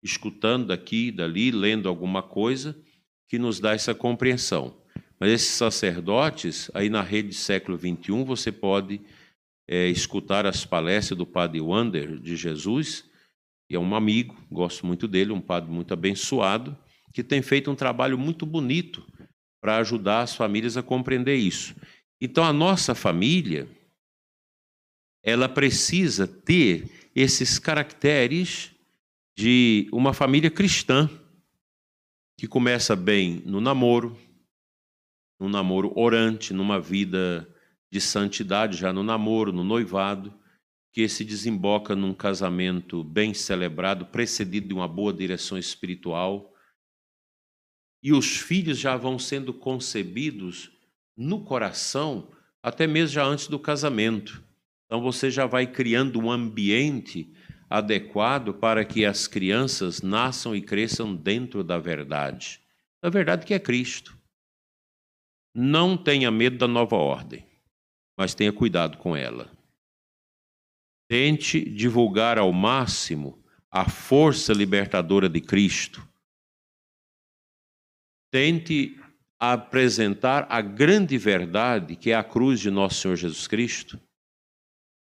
escutando 0.01 0.67
daqui 0.67 1.11
dali, 1.11 1.51
lendo 1.51 1.89
alguma 1.89 2.23
coisa 2.23 2.77
que 3.27 3.37
nos 3.37 3.59
dá 3.59 3.73
essa 3.73 3.93
compreensão. 3.93 4.75
Mas 5.19 5.31
esses 5.31 5.49
sacerdotes, 5.49 6.71
aí 6.73 6.89
na 6.89 7.01
rede 7.01 7.33
século 7.33 7.77
XXI, 7.77 8.23
você 8.25 8.51
pode 8.51 9.01
é, 9.67 9.87
escutar 9.87 10.45
as 10.45 10.65
palestras 10.65 11.17
do 11.17 11.25
padre 11.25 11.61
Wander 11.61 12.17
de 12.19 12.35
Jesus, 12.35 13.05
que 13.67 13.75
é 13.75 13.79
um 13.79 13.95
amigo, 13.95 14.35
gosto 14.51 14.85
muito 14.85 15.07
dele, 15.07 15.31
um 15.31 15.41
padre 15.41 15.71
muito 15.71 15.93
abençoado, 15.93 16.77
que 17.13 17.23
tem 17.23 17.41
feito 17.41 17.69
um 17.69 17.75
trabalho 17.75 18.17
muito 18.17 18.45
bonito 18.45 19.05
para 19.61 19.77
ajudar 19.77 20.21
as 20.21 20.35
famílias 20.35 20.75
a 20.75 20.83
compreender 20.83 21.35
isso. 21.35 21.75
Então, 22.19 22.43
a 22.43 22.51
nossa 22.51 22.95
família, 22.95 23.69
ela 25.23 25.47
precisa 25.47 26.27
ter 26.27 27.09
esses 27.15 27.59
caracteres 27.59 28.71
de 29.37 29.87
uma 29.93 30.13
família 30.13 30.49
cristã, 30.49 31.09
que 32.37 32.47
começa 32.47 32.95
bem 32.95 33.43
no 33.45 33.61
namoro, 33.61 34.17
num 35.39 35.47
namoro 35.47 35.93
orante, 35.95 36.53
numa 36.53 36.79
vida 36.79 37.47
de 37.91 38.01
santidade 38.01 38.77
já 38.77 38.91
no 38.91 39.03
namoro, 39.03 39.51
no 39.51 39.63
noivado, 39.63 40.33
que 40.91 41.07
se 41.07 41.23
desemboca 41.23 41.95
num 41.95 42.13
casamento 42.13 43.03
bem 43.03 43.33
celebrado, 43.33 44.05
precedido 44.07 44.67
de 44.67 44.73
uma 44.73 44.87
boa 44.87 45.13
direção 45.13 45.57
espiritual, 45.57 46.50
e 48.01 48.11
os 48.11 48.37
filhos 48.37 48.79
já 48.79 48.97
vão 48.97 49.19
sendo 49.19 49.53
concebidos 49.53 50.71
no 51.15 51.43
coração, 51.43 52.31
até 52.63 52.87
mesmo 52.87 53.13
já 53.13 53.23
antes 53.23 53.47
do 53.47 53.59
casamento. 53.59 54.43
Então 54.85 55.01
você 55.01 55.29
já 55.29 55.45
vai 55.45 55.67
criando 55.67 56.19
um 56.19 56.31
ambiente 56.31 57.33
adequado 57.69 58.53
para 58.53 58.83
que 58.83 59.05
as 59.05 59.27
crianças 59.27 60.01
nasçam 60.01 60.55
e 60.55 60.61
cresçam 60.61 61.15
dentro 61.15 61.63
da 61.63 61.77
verdade. 61.77 62.59
Da 63.01 63.09
verdade 63.09 63.45
que 63.45 63.53
é 63.53 63.59
Cristo. 63.59 64.17
Não 65.55 65.95
tenha 65.95 66.29
medo 66.29 66.57
da 66.57 66.67
nova 66.67 66.95
ordem, 66.95 67.45
mas 68.17 68.33
tenha 68.35 68.51
cuidado 68.51 68.97
com 68.97 69.15
ela. 69.15 69.49
Tente 71.09 71.63
divulgar 71.69 72.37
ao 72.37 72.51
máximo 72.51 73.41
a 73.69 73.89
força 73.89 74.53
libertadora 74.53 75.29
de 75.29 75.39
Cristo. 75.39 76.05
Tente 78.31 78.97
apresentar 79.37 80.47
a 80.49 80.61
grande 80.61 81.17
verdade 81.17 81.95
que 81.95 82.11
é 82.11 82.15
a 82.15 82.23
cruz 82.23 82.59
de 82.59 82.71
nosso 82.71 83.01
Senhor 83.01 83.15
Jesus 83.15 83.47
Cristo, 83.47 83.99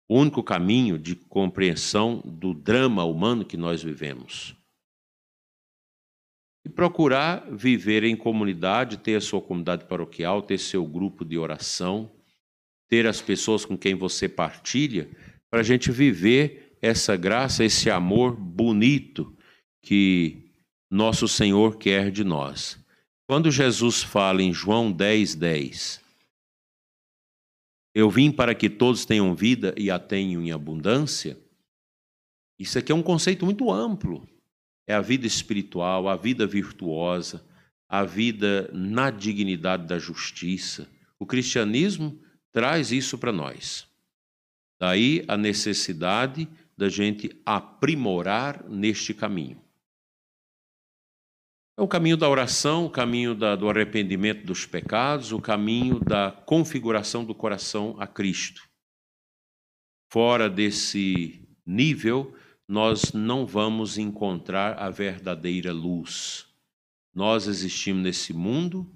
o 0.10 0.18
único 0.18 0.42
caminho 0.42 0.98
de 0.98 1.16
compreensão 1.16 2.20
do 2.26 2.54
drama 2.54 3.04
humano 3.04 3.46
que 3.46 3.56
nós 3.56 3.84
vivemos. 3.84 4.56
E 6.66 6.70
procurar 6.70 7.50
viver 7.52 8.04
em 8.04 8.16
comunidade, 8.16 8.98
ter 8.98 9.16
a 9.16 9.22
sua 9.22 9.42
comunidade 9.42 9.86
paroquial, 9.86 10.42
ter 10.42 10.58
seu 10.58 10.86
grupo 10.86 11.24
de 11.24 11.38
oração, 11.38 12.12
ter 12.90 13.06
as 13.06 13.22
pessoas 13.22 13.64
com 13.64 13.78
quem 13.78 13.96
você 13.96 14.28
partilha, 14.28 15.10
para 15.50 15.60
a 15.60 15.64
gente 15.64 15.92
viver 15.92 16.78
essa 16.82 17.16
graça, 17.16 17.64
esse 17.64 17.90
amor 17.90 18.36
bonito 18.36 19.38
que 19.82 20.52
nosso 20.90 21.28
Senhor 21.28 21.78
quer 21.78 22.12
de 22.12 22.24
nós. 22.24 22.81
Quando 23.32 23.50
Jesus 23.50 24.04
fala 24.04 24.44
em 24.44 24.54
João 24.54 24.92
10, 24.92 25.36
10, 25.36 26.02
eu 27.96 28.10
vim 28.10 28.30
para 28.30 28.54
que 28.54 28.70
todos 28.70 29.06
tenham 29.06 29.34
vida 29.34 29.74
e 29.78 29.90
a 29.90 29.98
tenham 29.98 30.42
em 30.42 30.52
abundância, 30.52 31.40
isso 32.60 32.78
aqui 32.78 32.92
é 32.92 32.96
um 32.96 33.02
conceito 33.02 33.46
muito 33.46 33.72
amplo. 33.72 34.28
É 34.86 34.94
a 34.94 35.00
vida 35.00 35.26
espiritual, 35.26 36.10
a 36.10 36.18
vida 36.18 36.46
virtuosa, 36.46 37.42
a 37.88 38.04
vida 38.04 38.70
na 38.74 39.10
dignidade 39.10 39.88
da 39.88 39.98
justiça. 39.98 40.86
O 41.18 41.26
cristianismo 41.26 42.22
traz 42.52 42.92
isso 42.92 43.18
para 43.18 43.32
nós. 43.32 43.88
Daí 44.78 45.24
a 45.26 45.38
necessidade 45.38 46.50
da 46.76 46.90
gente 46.90 47.32
aprimorar 47.46 48.68
neste 48.68 49.14
caminho. 49.14 49.71
É 51.78 51.82
o 51.82 51.88
caminho 51.88 52.18
da 52.18 52.30
oração, 52.30 52.86
o 52.86 52.90
caminho 52.90 53.34
da, 53.34 53.56
do 53.56 53.70
arrependimento 53.70 54.46
dos 54.46 54.66
pecados, 54.66 55.32
o 55.32 55.40
caminho 55.40 56.00
da 56.00 56.32
configuração 56.32 57.24
do 57.24 57.34
coração 57.34 57.96
a 58.00 58.06
Cristo. 58.06 58.70
Fora 60.12 60.50
desse 60.50 61.48
nível, 61.66 62.36
nós 62.68 63.14
não 63.14 63.46
vamos 63.46 63.98
encontrar 63.98 64.78
a 64.78 64.90
verdadeira 64.90 65.72
luz. 65.72 66.46
Nós 67.14 67.48
existimos 67.48 68.04
nesse 68.04 68.34
mundo 68.34 68.94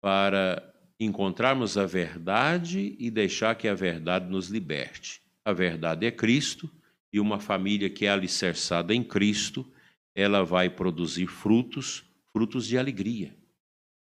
para 0.00 0.62
encontrarmos 0.98 1.76
a 1.78 1.86
verdade 1.86 2.96
e 2.98 3.10
deixar 3.10 3.54
que 3.54 3.68
a 3.68 3.74
verdade 3.74 4.28
nos 4.30 4.48
liberte. 4.48 5.22
A 5.44 5.52
verdade 5.52 6.06
é 6.06 6.10
Cristo 6.10 6.70
e 7.12 7.20
uma 7.20 7.38
família 7.38 7.88
que 7.88 8.06
é 8.06 8.10
alicerçada 8.10 8.94
em 8.94 9.02
Cristo 9.02 9.70
ela 10.18 10.44
vai 10.44 10.68
produzir 10.68 11.28
frutos, 11.28 12.04
frutos 12.32 12.66
de 12.66 12.76
alegria. 12.76 13.36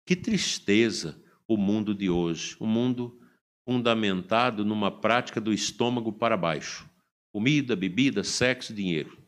Que 0.06 0.16
tristeza 0.16 1.22
o 1.46 1.58
mundo 1.58 1.94
de 1.94 2.08
hoje, 2.08 2.56
um 2.58 2.66
mundo 2.66 3.20
fundamentado 3.66 4.64
numa 4.64 4.90
prática 4.90 5.42
do 5.42 5.52
estômago 5.52 6.10
para 6.10 6.34
baixo. 6.34 6.88
Comida, 7.30 7.76
bebida, 7.76 8.24
sexo, 8.24 8.72
dinheiro. 8.72 9.18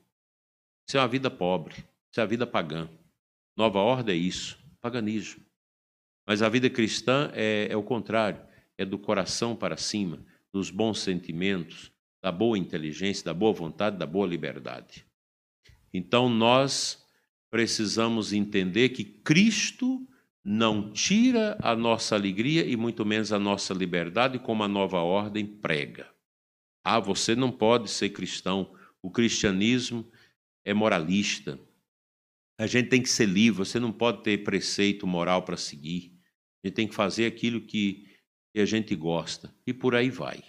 Isso 0.89 0.97
é 0.97 1.01
uma 1.01 1.09
vida 1.09 1.30
pobre, 1.30 1.74
isso 2.11 2.20
é 2.20 2.22
a 2.22 2.26
vida 2.26 2.47
pagã. 2.47 2.89
Nova 3.55 3.80
ordem 3.80 4.14
é 4.14 4.18
isso, 4.18 4.59
paganismo. 4.80 5.45
Mas 6.26 6.41
a 6.41 6.49
vida 6.49 6.70
cristã 6.70 7.30
é, 7.34 7.68
é 7.70 7.76
o 7.76 7.82
contrário, 7.82 8.41
é 8.78 8.86
do 8.86 8.99
coração 8.99 9.55
para 9.55 9.76
cima, 9.76 10.24
dos 10.51 10.70
bons 10.70 11.01
sentimentos, 11.01 11.93
da 12.22 12.32
boa 12.32 12.57
inteligência, 12.57 13.26
da 13.26 13.34
boa 13.34 13.53
vontade, 13.53 13.99
da 13.99 14.07
boa 14.07 14.26
liberdade. 14.26 15.07
Então 15.93 16.28
nós 16.28 17.05
precisamos 17.51 18.32
entender 18.32 18.91
que 18.91 19.05
Cristo 19.05 20.07
não 20.45 20.91
tira 20.91 21.59
a 21.61 21.74
nossa 21.76 22.14
alegria 22.14 22.64
e 22.64 22.76
muito 22.76 23.05
menos 23.05 23.32
a 23.32 23.39
nossa 23.39 23.74
liberdade, 23.74 24.39
como 24.39 24.62
a 24.62 24.68
nova 24.68 24.99
ordem 24.99 25.47
prega. 25.47 26.11
Ah, 26.84 27.01
você 27.01 27.34
não 27.34 27.51
pode 27.51 27.91
ser 27.91 28.11
cristão. 28.11 28.74
O 29.03 29.11
cristianismo 29.11 30.11
é 30.64 30.72
moralista. 30.72 31.59
A 32.59 32.66
gente 32.66 32.89
tem 32.89 33.03
que 33.03 33.11
ser 33.11 33.26
livre, 33.26 33.59
você 33.59 33.78
não 33.78 33.93
pode 33.93 34.22
ter 34.22 34.43
preceito 34.43 35.07
moral 35.07 35.43
para 35.43 35.57
seguir. 35.57 36.18
A 36.62 36.66
gente 36.66 36.74
tem 36.74 36.89
que 36.89 36.95
fazer 36.95 37.26
aquilo 37.26 37.61
que, 37.61 38.07
a 38.57 38.64
gente 38.64 38.97
gosta. 38.97 39.55
E 39.64 39.72
por 39.72 39.95
aí 39.95 40.11
vai. 40.11 40.43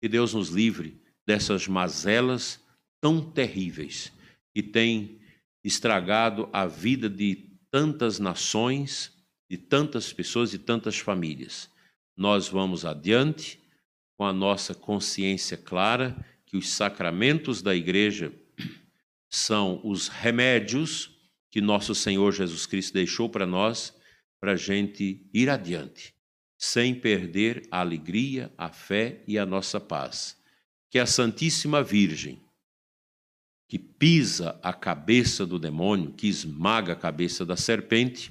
Que 0.00 0.08
Deus 0.08 0.32
nos 0.32 0.50
livre 0.50 1.02
dessas 1.26 1.66
mazelas 1.66 2.60
tão 3.00 3.20
terríveis 3.20 4.12
que 4.52 4.62
tem 4.62 5.20
estragado 5.64 6.48
a 6.52 6.66
vida 6.66 7.08
de 7.08 7.50
tantas 7.70 8.18
nações, 8.18 9.12
de 9.48 9.56
tantas 9.56 10.12
pessoas, 10.12 10.50
de 10.50 10.58
tantas 10.58 10.98
famílias. 10.98 11.70
Nós 12.16 12.48
vamos 12.48 12.84
adiante 12.84 13.58
com 14.16 14.24
a 14.24 14.32
nossa 14.32 14.74
consciência 14.74 15.56
clara 15.56 16.16
que 16.44 16.56
os 16.56 16.68
sacramentos 16.68 17.62
da 17.62 17.74
igreja 17.74 18.32
são 19.30 19.80
os 19.82 20.08
remédios 20.08 21.10
que 21.50 21.60
nosso 21.60 21.94
Senhor 21.94 22.32
Jesus 22.32 22.66
Cristo 22.66 22.94
deixou 22.94 23.28
para 23.28 23.46
nós, 23.46 23.94
para 24.40 24.52
a 24.52 24.56
gente 24.56 25.26
ir 25.32 25.50
adiante, 25.50 26.14
sem 26.58 26.94
perder 26.94 27.66
a 27.70 27.80
alegria, 27.80 28.52
a 28.56 28.70
fé 28.70 29.22
e 29.26 29.38
a 29.38 29.44
nossa 29.44 29.78
paz. 29.78 30.36
Que 30.90 30.98
a 30.98 31.06
Santíssima 31.06 31.82
Virgem, 31.82 32.40
que 33.72 33.78
pisa 33.78 34.60
a 34.62 34.70
cabeça 34.74 35.46
do 35.46 35.58
demônio, 35.58 36.12
que 36.12 36.26
esmaga 36.26 36.92
a 36.92 36.94
cabeça 36.94 37.42
da 37.42 37.56
serpente, 37.56 38.30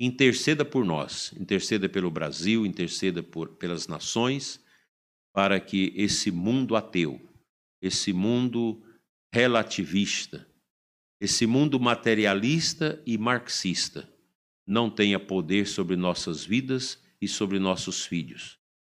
interceda 0.00 0.64
por 0.64 0.84
nós, 0.84 1.32
interceda 1.38 1.88
pelo 1.88 2.10
Brasil, 2.10 2.66
interceda 2.66 3.22
por, 3.22 3.50
pelas 3.50 3.86
nações, 3.86 4.60
para 5.32 5.60
que 5.60 5.92
esse 5.94 6.32
mundo 6.32 6.74
ateu, 6.74 7.20
esse 7.80 8.12
mundo 8.12 8.82
relativista, 9.32 10.44
esse 11.20 11.46
mundo 11.46 11.78
materialista 11.78 13.00
e 13.06 13.16
marxista 13.16 14.12
não 14.66 14.90
tenha 14.90 15.20
poder 15.20 15.68
sobre 15.68 15.94
nossas 15.94 16.44
vidas 16.44 17.00
e 17.20 17.28
sobre 17.28 17.60
nossos 17.60 18.04
filhos. 18.04 18.58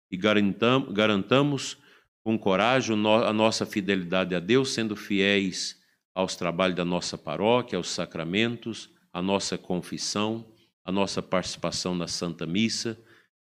E 0.09 0.15
garantamos 0.15 1.77
com 2.23 2.37
coragem 2.37 2.95
a 2.95 3.33
nossa 3.33 3.65
fidelidade 3.65 4.35
a 4.35 4.39
Deus, 4.39 4.73
sendo 4.73 4.95
fiéis 4.95 5.79
aos 6.13 6.35
trabalhos 6.35 6.75
da 6.75 6.85
nossa 6.85 7.17
paróquia, 7.17 7.77
aos 7.77 7.89
sacramentos, 7.89 8.89
a 9.11 9.21
nossa 9.21 9.57
confissão, 9.57 10.45
a 10.83 10.91
nossa 10.91 11.21
participação 11.21 11.95
na 11.95 12.07
Santa 12.07 12.45
Missa, 12.45 13.01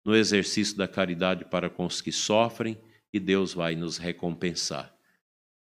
no 0.05 0.15
exercício 0.15 0.77
da 0.77 0.87
caridade 0.87 1.45
para 1.45 1.69
com 1.69 1.85
os 1.85 2.01
que 2.01 2.11
sofrem, 2.11 2.77
e 3.11 3.19
Deus 3.19 3.53
vai 3.53 3.75
nos 3.75 3.97
recompensar. 3.97 4.93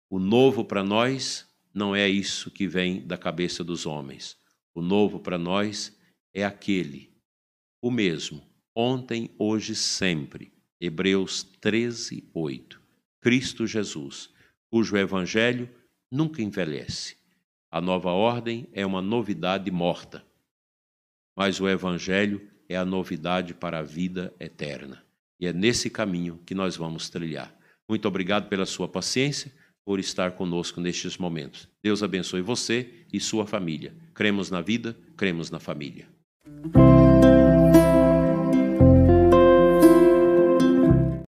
O 0.09 0.19
novo 0.19 0.63
para 0.63 0.83
nós 0.83 1.47
não 1.73 1.95
é 1.95 2.07
isso 2.07 2.51
que 2.51 2.67
vem 2.67 3.05
da 3.05 3.17
cabeça 3.17 3.63
dos 3.63 3.85
homens. 3.85 4.37
O 4.73 4.81
novo 4.81 5.19
para 5.19 5.37
nós 5.37 5.97
é 6.33 6.45
aquele, 6.45 7.11
o 7.81 7.91
mesmo, 7.91 8.41
ontem, 8.75 9.33
hoje, 9.37 9.75
sempre. 9.75 10.53
Hebreus 10.79 11.43
13, 11.59 12.29
8. 12.33 12.80
Cristo 13.21 13.67
Jesus, 13.67 14.31
cujo 14.67 14.97
evangelho 14.97 15.69
nunca 16.09 16.41
envelhece. 16.41 17.15
A 17.69 17.79
nova 17.79 18.09
ordem 18.09 18.67
é 18.73 18.83
uma 18.85 19.01
novidade 19.01 19.69
morta, 19.69 20.25
mas 21.37 21.61
o 21.61 21.69
evangelho 21.69 22.49
é 22.67 22.75
a 22.75 22.83
novidade 22.83 23.53
para 23.53 23.79
a 23.79 23.83
vida 23.83 24.33
eterna. 24.39 25.03
E 25.39 25.45
é 25.45 25.53
nesse 25.53 25.89
caminho 25.89 26.41
que 26.45 26.55
nós 26.55 26.75
vamos 26.75 27.09
trilhar. 27.09 27.55
Muito 27.87 28.07
obrigado 28.07 28.49
pela 28.49 28.65
sua 28.65 28.87
paciência, 28.87 29.51
por 29.85 29.99
estar 29.99 30.31
conosco 30.31 30.81
nestes 30.81 31.17
momentos. 31.17 31.67
Deus 31.83 32.03
abençoe 32.03 32.41
você 32.41 33.05
e 33.11 33.19
sua 33.19 33.45
família. 33.45 33.95
Cremos 34.13 34.49
na 34.49 34.61
vida, 34.61 34.97
cremos 35.15 35.49
na 35.49 35.59
família. 35.59 36.07